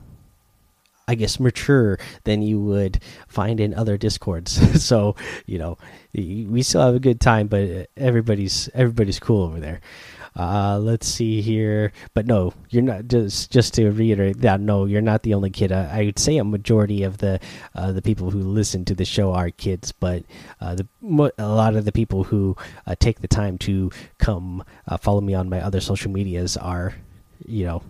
I 1.08 1.14
guess 1.14 1.38
mature 1.38 2.00
than 2.24 2.42
you 2.42 2.60
would 2.60 3.00
find 3.28 3.60
in 3.60 3.74
other 3.74 3.96
discords. 3.96 4.84
so 4.84 5.14
you 5.46 5.56
know, 5.56 5.78
we 6.12 6.62
still 6.62 6.80
have 6.80 6.96
a 6.96 7.00
good 7.00 7.20
time, 7.20 7.46
but 7.46 7.88
everybody's 7.96 8.68
everybody's 8.74 9.20
cool 9.20 9.44
over 9.44 9.60
there. 9.60 9.80
Uh, 10.37 10.78
let's 10.78 11.09
see 11.09 11.40
here, 11.40 11.93
but 12.12 12.26
no, 12.26 12.52
you're 12.69 12.83
not. 12.83 13.09
Just 13.09 13.50
just 13.50 13.73
to 13.75 13.90
reiterate 13.90 14.38
that, 14.43 14.61
no, 14.61 14.85
you're 14.85 15.00
not 15.00 15.23
the 15.23 15.33
only 15.33 15.49
kid. 15.49 15.73
Uh, 15.73 15.88
I 15.90 16.05
would 16.05 16.19
say 16.19 16.37
a 16.37 16.45
majority 16.45 17.02
of 17.05 17.19
the 17.19 17.40
uh, 17.75 17.93
the 17.93 18.02
people 18.02 18.31
who 18.31 18.40
listen 18.40 18.85
to 18.85 18.95
the 18.95 19.07
show 19.07 19.33
are 19.33 19.50
kids, 19.50 19.93
but 19.93 20.25
uh, 20.61 20.75
the 20.75 20.87
a 21.38 21.49
lot 21.49 21.75
of 21.75 21.87
the 21.87 21.93
people 21.93 22.25
who 22.25 22.55
uh, 22.87 22.95
take 22.99 23.21
the 23.21 23.28
time 23.28 23.57
to 23.59 23.90
come 24.19 24.62
uh, 24.87 24.99
follow 24.99 25.23
me 25.23 25.33
on 25.33 25.49
my 25.49 25.61
other 25.61 25.81
social 25.81 26.11
medias 26.11 26.59
are, 26.59 26.95
you 27.47 27.64
know, 27.64 27.83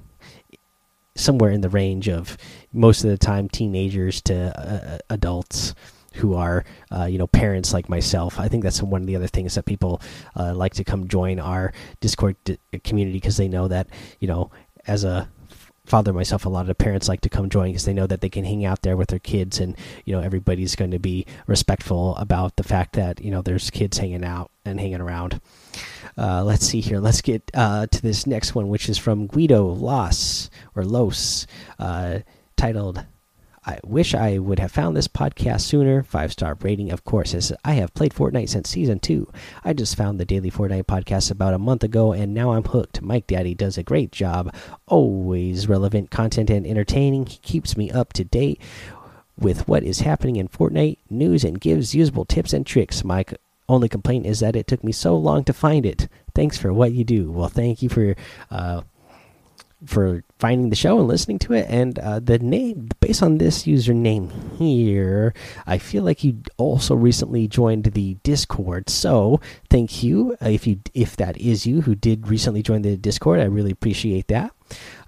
somewhere 1.17 1.51
in 1.51 1.63
the 1.63 1.69
range 1.69 2.09
of 2.09 2.39
most 2.73 3.03
of 3.03 3.11
the 3.11 3.19
time 3.19 3.49
teenagers 3.49 4.21
to 4.21 5.01
adults 5.11 5.75
who 6.17 6.35
are 6.35 6.65
uh, 6.91 7.05
you 7.05 7.19
know 7.19 7.27
parents 7.27 7.73
like 7.73 7.89
myself. 7.89 8.39
I 8.39 8.49
think 8.49 8.63
that's 8.63 8.83
one 8.83 9.03
of 9.03 9.07
the 9.07 9.17
other 9.17 9.27
things 9.27 9.55
that 9.55 9.65
people 9.65 10.01
uh, 10.35 10.55
like 10.55 10.75
to 10.75 10.85
come 10.85 11.09
join 11.09 11.39
our 11.39 11.73
Discord 12.01 12.37
community 12.85 13.19
because 13.19 13.37
they 13.37 13.49
know 13.49 13.69
that 13.69 13.89
you 14.21 14.29
know 14.29 14.51
as 14.87 15.05
a 15.05 15.29
father 15.87 16.13
myself 16.13 16.45
a 16.45 16.49
lot 16.49 16.69
of 16.69 16.77
parents 16.77 17.09
like 17.09 17.21
to 17.21 17.29
come 17.29 17.49
join 17.49 17.69
because 17.69 17.85
they 17.85 17.93
know 17.93 18.07
that 18.07 18.21
they 18.21 18.29
can 18.29 18.45
hang 18.45 18.65
out 18.65 18.83
there 18.83 18.97
with 18.97 19.09
their 19.09 19.21
kids 19.21 19.61
and 19.61 19.77
you 20.05 20.13
know 20.13 20.21
everybody's 20.21 20.75
going 20.75 20.91
to 20.91 20.99
be 20.99 21.25
respectful 21.47 22.17
about 22.17 22.57
the 22.57 22.65
fact 22.65 22.95
that 22.95 23.21
you 23.21 23.31
know 23.31 23.41
there's 23.41 23.71
kids 23.71 23.99
hanging 23.99 24.25
out 24.25 24.51
and 24.65 24.81
hanging 24.81 25.01
around 25.01 25.41
uh, 26.19 26.43
let's 26.43 26.67
see 26.67 26.81
here 26.81 26.99
let's 26.99 27.21
get 27.21 27.49
uh, 27.55 27.87
to 27.87 28.03
this 28.03 28.27
next 28.27 28.55
one 28.55 28.69
which 28.69 28.89
is 28.89 28.99
from 28.99 29.29
guido 29.29 29.67
los 29.67 30.51
or 30.75 30.85
los 30.85 31.47
uh, 31.79 32.19
titled 32.57 33.05
I 33.67 33.81
wish 33.85 34.15
I 34.15 34.39
would 34.39 34.61
have 34.61 34.71
found 34.71 34.97
this 34.97 35.09
podcast 35.09 35.63
sooner. 35.63 36.05
Five 36.05 36.31
star 36.31 36.57
rating, 36.61 36.93
of 36.93 37.05
course, 37.05 37.35
as 37.35 37.53
I 37.65 37.73
have 37.73 37.93
played 37.95 38.15
Fortnite 38.15 38.49
since 38.49 38.69
season 38.69 39.01
two. 39.01 39.29
I 39.65 39.73
just 39.73 39.97
found 39.97 40.21
the 40.21 40.25
Daily 40.25 40.53
Fortnite 40.53 40.85
podcast 40.85 41.33
about 41.33 41.53
a 41.53 41.59
month 41.59 41.83
ago, 41.83 42.13
and 42.13 42.33
now 42.33 42.53
I'm 42.53 42.63
hooked. 42.63 43.03
Mike 43.03 43.27
Daddy 43.27 43.57
does 43.57 43.77
a 43.77 43.83
great 43.83 44.13
job. 44.13 44.55
Always 44.87 45.69
relevant 45.69 46.13
content 46.13 46.49
and 46.49 46.65
entertaining. 46.65 47.27
He 47.27 47.39
keeps 47.39 47.77
me 47.77 47.91
up 47.91 48.13
to 48.13 48.23
date 48.23 48.61
with 49.37 49.67
what 49.67 49.83
is 49.83 49.99
happening 50.01 50.37
in 50.37 50.49
Fortnite 50.49 50.99
news 51.11 51.43
and 51.43 51.61
gives 51.61 51.93
usable 51.93 52.25
tips 52.25 52.53
and 52.53 52.65
tricks. 52.65 53.03
My 53.03 53.25
only 53.69 53.89
complaint 53.89 54.27
is 54.27 54.39
that 54.41 54.55
it 54.55 54.69
took 54.69 54.85
me 54.85 54.93
so 54.93 55.17
long 55.17 55.43
to 55.43 55.53
find 55.53 55.85
it. 55.85 56.09
Thanks 56.37 56.57
for 56.57 56.73
what 56.73 56.93
you 56.93 57.03
do. 57.03 57.33
Well, 57.33 57.49
thank 57.49 57.83
you 57.83 57.89
for 57.89 58.15
uh, 58.49 58.83
for 59.85 60.25
finding 60.39 60.71
the 60.71 60.77
show 60.77 60.99
and 60.99 61.09
listening 61.09 61.39
to 61.41 61.53
it. 61.53 61.67
And 61.69 61.99
uh, 61.99 62.21
the 62.21 62.39
name, 62.39 62.89
based 63.01 63.23
on 63.23 63.39
this 63.39 63.65
username 63.65 64.57
here, 64.57 65.35
I 65.67 65.79
feel 65.79 66.03
like 66.03 66.25
you 66.25 66.41
also 66.57 66.95
recently 66.95 67.47
joined 67.47 67.85
the 67.85 68.15
Discord. 68.23 68.89
So 68.89 69.41
thank 69.69 70.03
you 70.03 70.37
uh, 70.43 70.49
if 70.49 70.67
you 70.67 70.81
if 70.95 71.17
that 71.17 71.37
is 71.37 71.67
you 71.67 71.83
who 71.83 71.95
did 71.95 72.29
recently 72.29 72.63
join 72.63 72.83
the 72.83 72.97
Discord. 72.97 73.41
I 73.41 73.45
really 73.45 73.73
appreciate 73.73 74.29
that. 74.29 74.53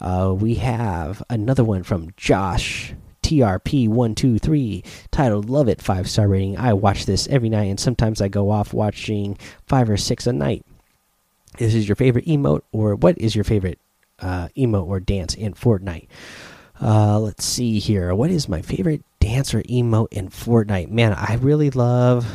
Uh, 0.01 0.35
we 0.37 0.57
have 0.57 1.23
another 1.31 1.65
one 1.65 1.83
from 1.83 2.11
Josh. 2.17 2.95
TRP123 3.23 4.87
titled 5.11 5.51
Love 5.51 5.69
It 5.69 5.83
5 5.83 6.09
star 6.09 6.29
rating. 6.29 6.57
I 6.57 6.73
watch 6.73 7.05
this 7.05 7.29
every 7.29 7.51
night 7.51 7.65
and 7.65 7.79
sometimes 7.79 8.23
I 8.23 8.29
go 8.29 8.49
off 8.49 8.73
watching 8.73 9.37
5 9.67 9.91
or 9.91 9.97
6 9.99 10.27
a 10.27 10.33
night. 10.33 10.65
This 11.59 11.75
is 11.75 11.87
your 11.87 11.97
favorite 11.97 12.25
emote 12.25 12.63
or 12.73 12.95
what 12.95 13.19
is 13.19 13.35
your 13.35 13.45
favorite 13.45 13.79
uh, 14.21 14.49
emote 14.57 14.87
or 14.87 15.01
dance 15.01 15.35
in 15.35 15.55
Fortnite. 15.55 16.09
Uh, 16.81 17.19
let's 17.19 17.45
see 17.45 17.79
here. 17.79 18.15
What 18.15 18.31
is 18.31 18.49
my 18.49 18.63
favorite 18.63 19.03
dance 19.21 19.53
or 19.55 19.63
emote 19.63 20.13
in 20.13 20.29
Fortnite? 20.29 20.91
Man, 20.91 21.13
I 21.13 21.35
really 21.41 21.71
love. 21.71 22.27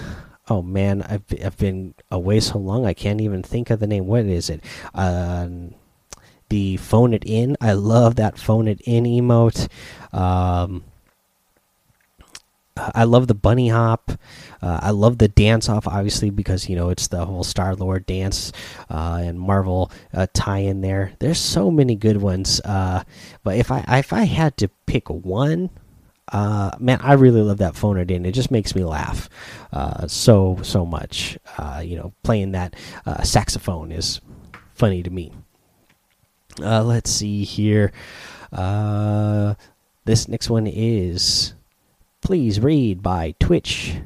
Oh 0.49 0.61
man, 0.61 1.01
I've 1.03 1.23
I've 1.43 1.57
been 1.57 1.95
away 2.11 2.41
so 2.41 2.57
long 2.59 2.85
I 2.85 2.93
can't 2.93 3.21
even 3.21 3.43
think 3.43 3.69
of 3.69 3.79
the 3.79 3.87
name. 3.87 4.05
What 4.05 4.25
is 4.25 4.49
it? 4.49 4.61
Uh, 4.93 5.47
the 6.49 6.77
phone 6.77 7.13
it 7.13 7.23
in. 7.25 7.55
I 7.61 7.73
love 7.73 8.15
that 8.15 8.37
phone 8.37 8.67
it 8.67 8.81
in 8.81 9.05
emote. 9.05 9.69
Um, 10.11 10.83
I 12.93 13.03
love 13.03 13.27
the 13.27 13.33
bunny 13.33 13.69
hop. 13.69 14.11
Uh, 14.61 14.79
I 14.81 14.91
love 14.91 15.17
the 15.17 15.27
dance 15.27 15.69
off, 15.69 15.87
obviously, 15.87 16.29
because 16.29 16.69
you 16.69 16.75
know 16.75 16.89
it's 16.89 17.07
the 17.07 17.25
whole 17.25 17.43
Star 17.43 17.75
Lord 17.75 18.05
dance 18.05 18.51
uh, 18.89 19.19
and 19.21 19.39
Marvel 19.39 19.91
uh, 20.13 20.27
tie 20.33 20.59
in 20.59 20.81
there. 20.81 21.13
There's 21.19 21.39
so 21.39 21.69
many 21.69 21.95
good 21.95 22.17
ones. 22.17 22.61
Uh, 22.61 23.03
but 23.43 23.57
if 23.57 23.71
I 23.71 23.83
if 23.99 24.13
I 24.13 24.23
had 24.23 24.57
to 24.57 24.69
pick 24.85 25.09
one, 25.09 25.69
uh, 26.31 26.71
man, 26.79 26.99
I 27.01 27.13
really 27.13 27.41
love 27.41 27.57
that 27.57 27.75
phone 27.75 27.97
it. 27.97 28.09
It 28.09 28.31
just 28.31 28.51
makes 28.51 28.75
me 28.75 28.83
laugh 28.83 29.29
uh, 29.71 30.07
so 30.07 30.59
so 30.63 30.85
much. 30.85 31.37
you 31.81 31.97
know, 31.97 32.13
playing 32.23 32.53
that 32.53 32.75
saxophone 33.23 33.91
is 33.91 34.21
funny 34.73 35.03
to 35.03 35.09
me. 35.09 35.33
let's 36.59 37.11
see 37.11 37.43
here. 37.43 37.91
this 40.05 40.27
next 40.27 40.49
one 40.49 40.67
is 40.67 41.53
Please 42.23 42.61
read 42.61 43.03
by 43.03 43.35
Twitch. 43.37 43.97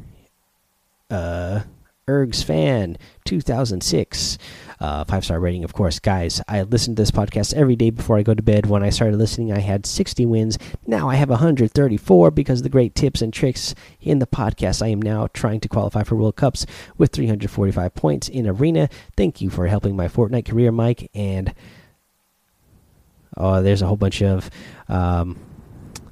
Uh, 1.07 1.61
Ergs 2.07 2.43
Fan 2.43 2.97
2006. 3.25 4.39
Uh, 4.79 5.03
five 5.03 5.23
star 5.23 5.39
rating, 5.39 5.63
of 5.63 5.73
course. 5.73 5.99
Guys, 5.99 6.41
I 6.47 6.63
listen 6.63 6.95
to 6.95 7.01
this 7.03 7.11
podcast 7.11 7.53
every 7.53 7.75
day 7.75 7.91
before 7.91 8.17
I 8.17 8.23
go 8.23 8.33
to 8.33 8.41
bed. 8.41 8.65
When 8.65 8.81
I 8.81 8.89
started 8.89 9.17
listening, 9.17 9.51
I 9.53 9.59
had 9.59 9.85
60 9.85 10.25
wins. 10.25 10.57
Now 10.87 11.07
I 11.09 11.13
have 11.13 11.29
134 11.29 12.31
because 12.31 12.61
of 12.61 12.63
the 12.63 12.69
great 12.69 12.95
tips 12.95 13.21
and 13.21 13.31
tricks 13.31 13.75
in 14.01 14.17
the 14.17 14.25
podcast. 14.25 14.81
I 14.81 14.87
am 14.87 15.01
now 15.01 15.27
trying 15.27 15.59
to 15.59 15.69
qualify 15.69 16.01
for 16.01 16.15
World 16.15 16.37
Cups 16.37 16.65
with 16.97 17.11
345 17.11 17.93
points 17.93 18.29
in 18.29 18.47
Arena. 18.47 18.89
Thank 19.15 19.41
you 19.41 19.51
for 19.51 19.67
helping 19.67 19.95
my 19.95 20.07
Fortnite 20.07 20.45
career, 20.49 20.71
Mike. 20.71 21.11
And 21.13 21.53
oh, 23.37 23.61
there's 23.61 23.83
a 23.83 23.87
whole 23.87 23.95
bunch 23.95 24.23
of 24.23 24.49
um, 24.89 25.37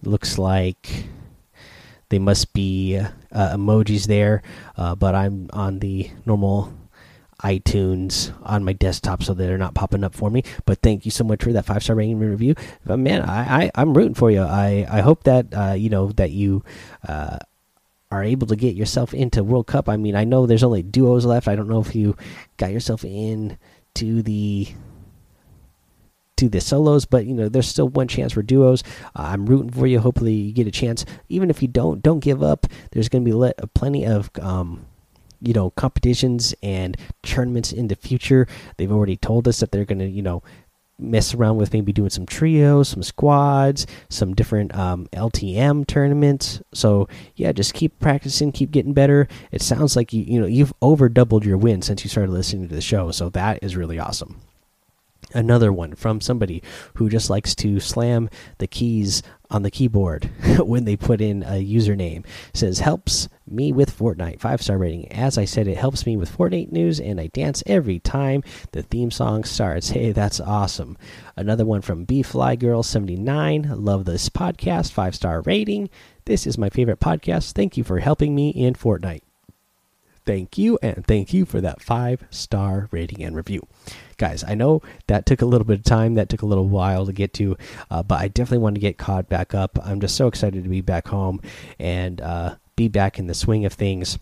looks 0.03 0.38
like 0.38 1.08
they 2.10 2.20
must 2.20 2.54
be 2.54 2.98
uh, 2.98 3.56
emojis 3.56 4.08
there, 4.08 4.41
uh, 4.78 4.96
but 4.96 5.15
I'm 5.15 5.50
on 5.54 5.80
the 5.80 6.10
normal 6.26 6.74
iTunes 7.41 8.34
on 8.44 8.63
my 8.63 8.74
desktop, 8.74 9.24
so 9.24 9.34
they're 9.34 9.58
not 9.58 9.74
popping 9.74 10.04
up 10.04 10.15
for 10.15 10.30
me. 10.30 10.44
But 10.65 10.82
thank 10.82 11.06
you 11.06 11.12
so 11.12 11.24
much 11.24 11.44
for 11.44 11.52
that 11.54 11.65
five 11.65 11.84
star 11.84 11.96
rating 11.96 12.20
review, 12.20 12.56
but 12.86 12.98
man. 12.98 13.22
I, 13.22 13.72
I 13.76 13.82
am 13.82 13.94
rooting 13.94 14.13
for 14.15 14.32
you. 14.32 14.41
I 14.41 14.88
I 14.89 15.02
hope 15.02 15.24
that 15.24 15.48
uh, 15.54 15.74
you 15.74 15.89
know 15.89 16.12
that 16.13 16.32
you. 16.32 16.63
Uh, 17.08 17.39
are 18.12 18.24
able 18.24 18.46
to 18.48 18.56
get 18.56 18.76
yourself 18.76 19.13
into 19.13 19.44
World 19.44 19.65
Cup. 19.65 19.89
I 19.89 19.98
mean, 19.98 20.15
I 20.15 20.24
know 20.24 20.46
there's 20.46 20.63
only 20.63 20.84
duos 20.84 21.26
left. 21.26 21.48
I 21.48 21.56
don't 21.56 21.68
know 21.68 21.82
if 21.82 21.96
you 21.96 22.15
got 22.56 22.72
yourself 22.72 23.04
in 23.04 23.58
to 23.96 24.22
the 24.22 24.68
to 26.38 26.50
the 26.50 26.62
solos, 26.62 27.06
but 27.06 27.26
you 27.26 27.34
know 27.34 27.50
there's 27.50 27.67
still 27.67 27.89
one 27.89 28.08
chance 28.08 28.34
for 28.34 28.41
duos. 28.41 28.84
Uh, 29.15 29.30
I'm 29.34 29.45
rooting 29.45 29.71
for 29.71 29.88
you. 29.88 30.00
Hopefully 30.00 30.34
you 30.34 30.54
get 30.54 30.67
a 30.67 30.71
chance. 30.71 31.06
Even 31.30 31.50
if 31.50 31.62
you 31.62 31.67
don't, 31.67 32.02
don't 32.02 32.19
give 32.19 32.43
up. 32.43 32.67
There's 32.91 33.10
going 33.10 33.24
to 33.26 33.32
be 33.32 33.48
uh, 33.48 33.65
plenty 33.74 34.06
of 34.06 34.30
um, 34.41 34.86
you 35.41 35.54
know 35.54 35.69
competitions 35.71 36.54
and 36.62 36.98
tournaments 37.24 37.71
in 37.71 37.88
the 37.88 37.95
future. 37.95 38.48
They've 38.78 38.91
already 38.91 39.17
told 39.17 39.48
us 39.48 39.60
that 39.60 39.71
they're 39.71 39.86
going 39.86 40.00
to 40.00 40.08
you 40.08 40.21
know 40.21 40.43
mess 40.98 41.34
around 41.34 41.58
with 41.58 41.74
maybe 41.74 41.91
doing 41.91 42.10
some 42.10 42.26
trios, 42.26 42.88
some 42.88 43.04
squads, 43.04 43.86
some 44.08 44.34
different 44.34 44.74
um, 44.74 45.08
LTM 45.12 45.86
tournaments. 45.88 46.62
So 46.74 47.10
yeah, 47.36 47.52
just 47.52 47.74
keep 47.74 48.00
practicing, 48.00 48.54
keep 48.54 48.71
getting 48.71 48.93
better. 48.93 49.28
It 49.52 49.62
sounds 49.62 49.95
like 49.95 50.13
you 50.13 50.24
you 50.24 50.39
know 50.39 50.48
you've 50.48 50.74
over 50.82 51.10
doubled 51.10 51.45
your 51.45 51.58
win 51.58 51.82
since 51.82 52.04
you 52.04 52.10
started 52.10 52.32
listening 52.32 52.67
to 52.67 52.76
the 52.76 52.82
show. 52.82 53.12
So 53.12 53.30
that 53.30 53.60
is 53.62 53.76
really 53.76 54.00
awesome 54.00 54.41
another 55.33 55.71
one 55.71 55.95
from 55.95 56.21
somebody 56.21 56.61
who 56.95 57.09
just 57.09 57.29
likes 57.29 57.55
to 57.55 57.79
slam 57.79 58.29
the 58.57 58.67
keys 58.67 59.21
on 59.49 59.63
the 59.63 59.71
keyboard 59.71 60.25
when 60.59 60.85
they 60.85 60.95
put 60.95 61.21
in 61.21 61.43
a 61.43 61.63
username. 61.63 62.25
Says 62.53 62.79
helps 62.79 63.27
me 63.47 63.71
with 63.71 63.95
Fortnite. 63.95 64.39
Five 64.39 64.61
star 64.61 64.77
rating. 64.77 65.11
As 65.11 65.38
I 65.38 65.45
said 65.45 65.67
it 65.67 65.77
helps 65.77 66.05
me 66.05 66.17
with 66.17 66.35
Fortnite 66.35 66.71
news 66.71 66.99
and 66.99 67.19
I 67.19 67.27
dance 67.27 67.63
every 67.65 67.99
time 67.99 68.43
the 68.71 68.83
theme 68.83 69.11
song 69.11 69.43
starts. 69.43 69.89
Hey 69.89 70.11
that's 70.11 70.39
awesome. 70.39 70.97
Another 71.35 71.65
one 71.65 71.81
from 71.81 72.05
B 72.05 72.23
Fly 72.23 72.55
Girl 72.55 72.83
79 72.83 73.71
love 73.75 74.05
this 74.05 74.29
podcast. 74.29 74.91
Five 74.91 75.15
star 75.15 75.41
rating. 75.41 75.89
This 76.25 76.47
is 76.47 76.57
my 76.57 76.69
favorite 76.69 76.99
podcast. 76.99 77.51
Thank 77.51 77.77
you 77.77 77.83
for 77.83 77.99
helping 77.99 78.33
me 78.33 78.49
in 78.49 78.73
Fortnite. 78.73 79.21
Thank 80.25 80.57
you 80.57 80.79
and 80.81 81.05
thank 81.05 81.33
you 81.33 81.45
for 81.45 81.61
that 81.61 81.81
five 81.81 82.25
star 82.31 82.89
rating 82.91 83.23
and 83.23 83.35
review 83.35 83.67
guys 84.17 84.43
i 84.47 84.56
know 84.56 84.82
that 85.08 85.25
took 85.25 85.41
a 85.41 85.45
little 85.45 85.65
bit 85.65 85.80
of 85.80 85.84
time 85.84 86.15
that 86.15 86.30
took 86.30 86.41
a 86.41 86.45
little 86.45 86.67
while 86.67 87.06
to 87.06 87.13
get 87.13 87.34
to 87.34 87.58
uh, 87.91 88.04
but 88.04 88.19
i 88.19 88.28
definitely 88.28 88.60
want 88.60 88.75
to 88.75 88.82
get 88.82 88.97
caught 88.97 89.30
back 89.30 89.54
up. 89.54 89.80
I'm 89.84 89.99
just 90.01 90.15
so 90.15 90.28
excited 90.28 90.63
to 90.63 90.69
be 90.69 90.82
back 90.82 91.08
home 91.08 91.41
and 91.80 92.21
uh, 92.21 92.56
be 92.75 92.88
back 92.88 93.17
in 93.17 93.28
the 93.28 93.34
swing 93.34 93.65
of 93.65 93.73
things. 93.73 94.19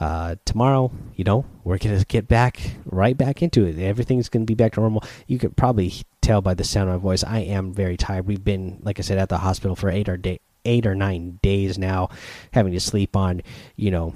Uh, 0.00 0.36
tomorrow 0.44 0.92
you 1.16 1.24
know 1.24 1.44
we're 1.64 1.76
gonna 1.76 2.04
get 2.04 2.28
back 2.28 2.60
right 2.86 3.16
back 3.18 3.42
into 3.42 3.66
it. 3.66 3.78
Everything's 3.78 4.28
gonna 4.28 4.44
be 4.44 4.54
back 4.54 4.74
to 4.74 4.80
normal. 4.80 5.02
You 5.26 5.38
could 5.38 5.56
probably 5.56 5.92
tell 6.20 6.40
by 6.40 6.54
the 6.54 6.64
sound 6.64 6.88
of 6.90 6.96
my 6.96 7.02
voice 7.02 7.24
i 7.24 7.40
am 7.40 7.72
very 7.72 7.96
tired. 7.96 8.26
We've 8.26 8.44
been 8.44 8.78
like 8.82 8.98
i 8.98 9.02
said 9.02 9.18
at 9.18 9.28
the 9.28 9.38
hospital 9.38 9.74
for 9.74 9.90
eight 9.90 10.08
or 10.08 10.16
day 10.16 10.40
eight 10.64 10.86
or 10.86 10.94
nine 10.94 11.38
days 11.42 11.78
now 11.78 12.10
having 12.52 12.72
to 12.72 12.80
sleep 12.80 13.16
on 13.16 13.42
you 13.76 13.90
know 13.90 14.14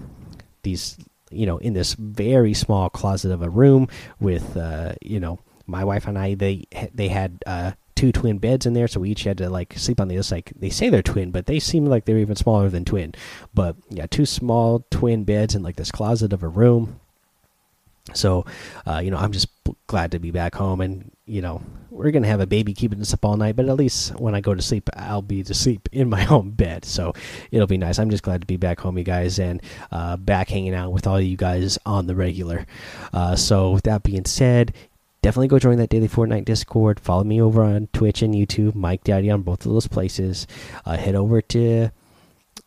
these 0.63 0.99
you 1.33 1.47
know 1.47 1.59
in 1.59 1.73
this 1.73 1.95
very 1.95 2.55
small 2.55 2.91
closet 2.91 3.33
of 3.33 3.43
a 3.43 3.51
room 3.51 3.89
with 4.21 4.57
uh, 4.57 4.95
you 5.01 5.21
know 5.21 5.39
my 5.67 5.85
wife 5.85 6.07
and 6.07 6.19
I 6.19 6.35
they 6.35 6.65
they 6.95 7.09
had 7.09 7.43
uh, 7.47 7.73
two 7.95 8.13
twin 8.13 8.39
beds 8.39 8.67
in 8.67 8.73
there, 8.73 8.89
so 8.89 9.01
we 9.01 9.11
each 9.11 9.25
had 9.25 9.39
to 9.39 9.49
like 9.49 9.75
sleep 9.77 10.01
on 10.01 10.09
the 10.09 10.17
other 10.17 10.23
side. 10.23 10.51
They 10.57 10.71
say 10.71 10.89
they're 10.89 11.03
twin, 11.03 11.31
but 11.31 11.47
they 11.47 11.61
seem 11.61 11.87
like 11.87 12.05
they're 12.05 12.19
even 12.19 12.37
smaller 12.37 12.69
than 12.69 12.85
twin. 12.85 13.15
But 13.55 13.77
yeah, 13.91 14.07
two 14.07 14.27
small 14.27 14.85
twin 14.91 15.25
beds 15.25 15.55
in 15.55 15.63
like 15.63 15.77
this 15.77 15.93
closet 15.93 16.33
of 16.33 16.43
a 16.43 16.49
room. 16.49 16.99
So, 18.15 18.45
uh, 18.87 18.99
you 18.99 19.13
know, 19.13 19.19
I'm 19.19 19.31
just 19.31 19.49
glad 19.87 20.11
to 20.11 20.19
be 20.19 20.33
back 20.33 20.57
home, 20.57 20.81
and 20.81 21.13
you 21.27 21.43
know, 21.43 21.63
we're 22.03 22.11
gonna 22.11 22.27
have 22.27 22.41
a 22.41 22.47
baby 22.47 22.75
keeping 22.75 23.01
us 23.01 23.15
up 23.15 23.25
all 23.25 23.37
night. 23.37 23.57
But 23.57 23.69
at 23.69 23.77
least 23.77 24.19
when 24.19 24.35
I 24.35 24.41
go 24.41 24.55
to 24.55 24.63
sleep, 24.63 24.89
I'll 24.97 25.23
be 25.23 25.43
to 25.43 25.55
sleep 25.55 25.89
in 25.93 26.09
my 26.09 26.27
own 26.31 26.51
bed, 26.51 26.85
so 26.85 27.13
it'll 27.51 27.67
be 27.67 27.79
nice. 27.79 27.99
I'm 27.99 28.11
just 28.11 28.23
glad 28.23 28.41
to 28.41 28.47
be 28.47 28.57
back 28.57 28.81
home, 28.81 28.99
you 28.99 29.05
guys, 29.05 29.39
and 29.39 29.63
uh, 29.91 30.17
back 30.17 30.49
hanging 30.49 30.75
out 30.75 30.93
with 30.93 31.07
all 31.07 31.21
you 31.21 31.37
guys 31.37 31.79
on 31.87 32.07
the 32.07 32.15
regular. 32.15 32.67
Uh, 33.13 33.37
so, 33.37 33.73
with 33.73 33.85
that 33.85 34.03
being 34.03 34.25
said, 34.25 34.75
definitely 35.23 35.49
go 35.49 35.59
join 35.59 35.79
that 35.79 35.91
daily 35.91 36.09
Fortnite 36.09 36.45
Discord. 36.45 37.01
Follow 37.01 37.25
me 37.25 37.41
over 37.41 37.63
on 37.63 37.89
Twitch 37.93 38.23
and 38.23 38.35
YouTube, 38.35 38.75
Mike 38.75 39.05
Daddy 39.05 39.31
on 39.31 39.43
both 39.43 39.65
of 39.65 39.73
those 39.73 39.89
places. 39.89 40.47
Uh, 40.85 40.97
head 40.97 41.15
over 41.15 41.41
to 41.41 41.91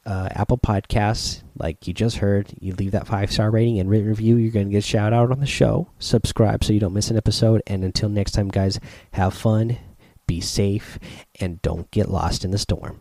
uh, 0.05 0.29
Apple 0.31 0.57
Podcasts, 0.57 1.43
like 1.57 1.87
you 1.87 1.93
just 1.93 2.17
heard, 2.17 2.53
you 2.59 2.73
leave 2.75 2.91
that 2.91 3.07
five 3.07 3.31
star 3.31 3.49
rating 3.49 3.79
and 3.79 3.89
written 3.89 4.07
review, 4.07 4.37
you're 4.37 4.51
going 4.51 4.67
to 4.67 4.71
get 4.71 4.79
a 4.79 4.81
shout 4.81 5.13
out 5.13 5.31
on 5.31 5.39
the 5.39 5.45
show. 5.45 5.89
Subscribe 5.99 6.63
so 6.63 6.73
you 6.73 6.79
don't 6.79 6.93
miss 6.93 7.09
an 7.09 7.17
episode. 7.17 7.61
And 7.67 7.83
until 7.83 8.09
next 8.09 8.31
time, 8.31 8.49
guys, 8.49 8.79
have 9.11 9.33
fun, 9.33 9.77
be 10.27 10.41
safe, 10.41 10.99
and 11.39 11.61
don't 11.61 11.89
get 11.91 12.09
lost 12.09 12.45
in 12.45 12.51
the 12.51 12.57
storm. 12.57 12.99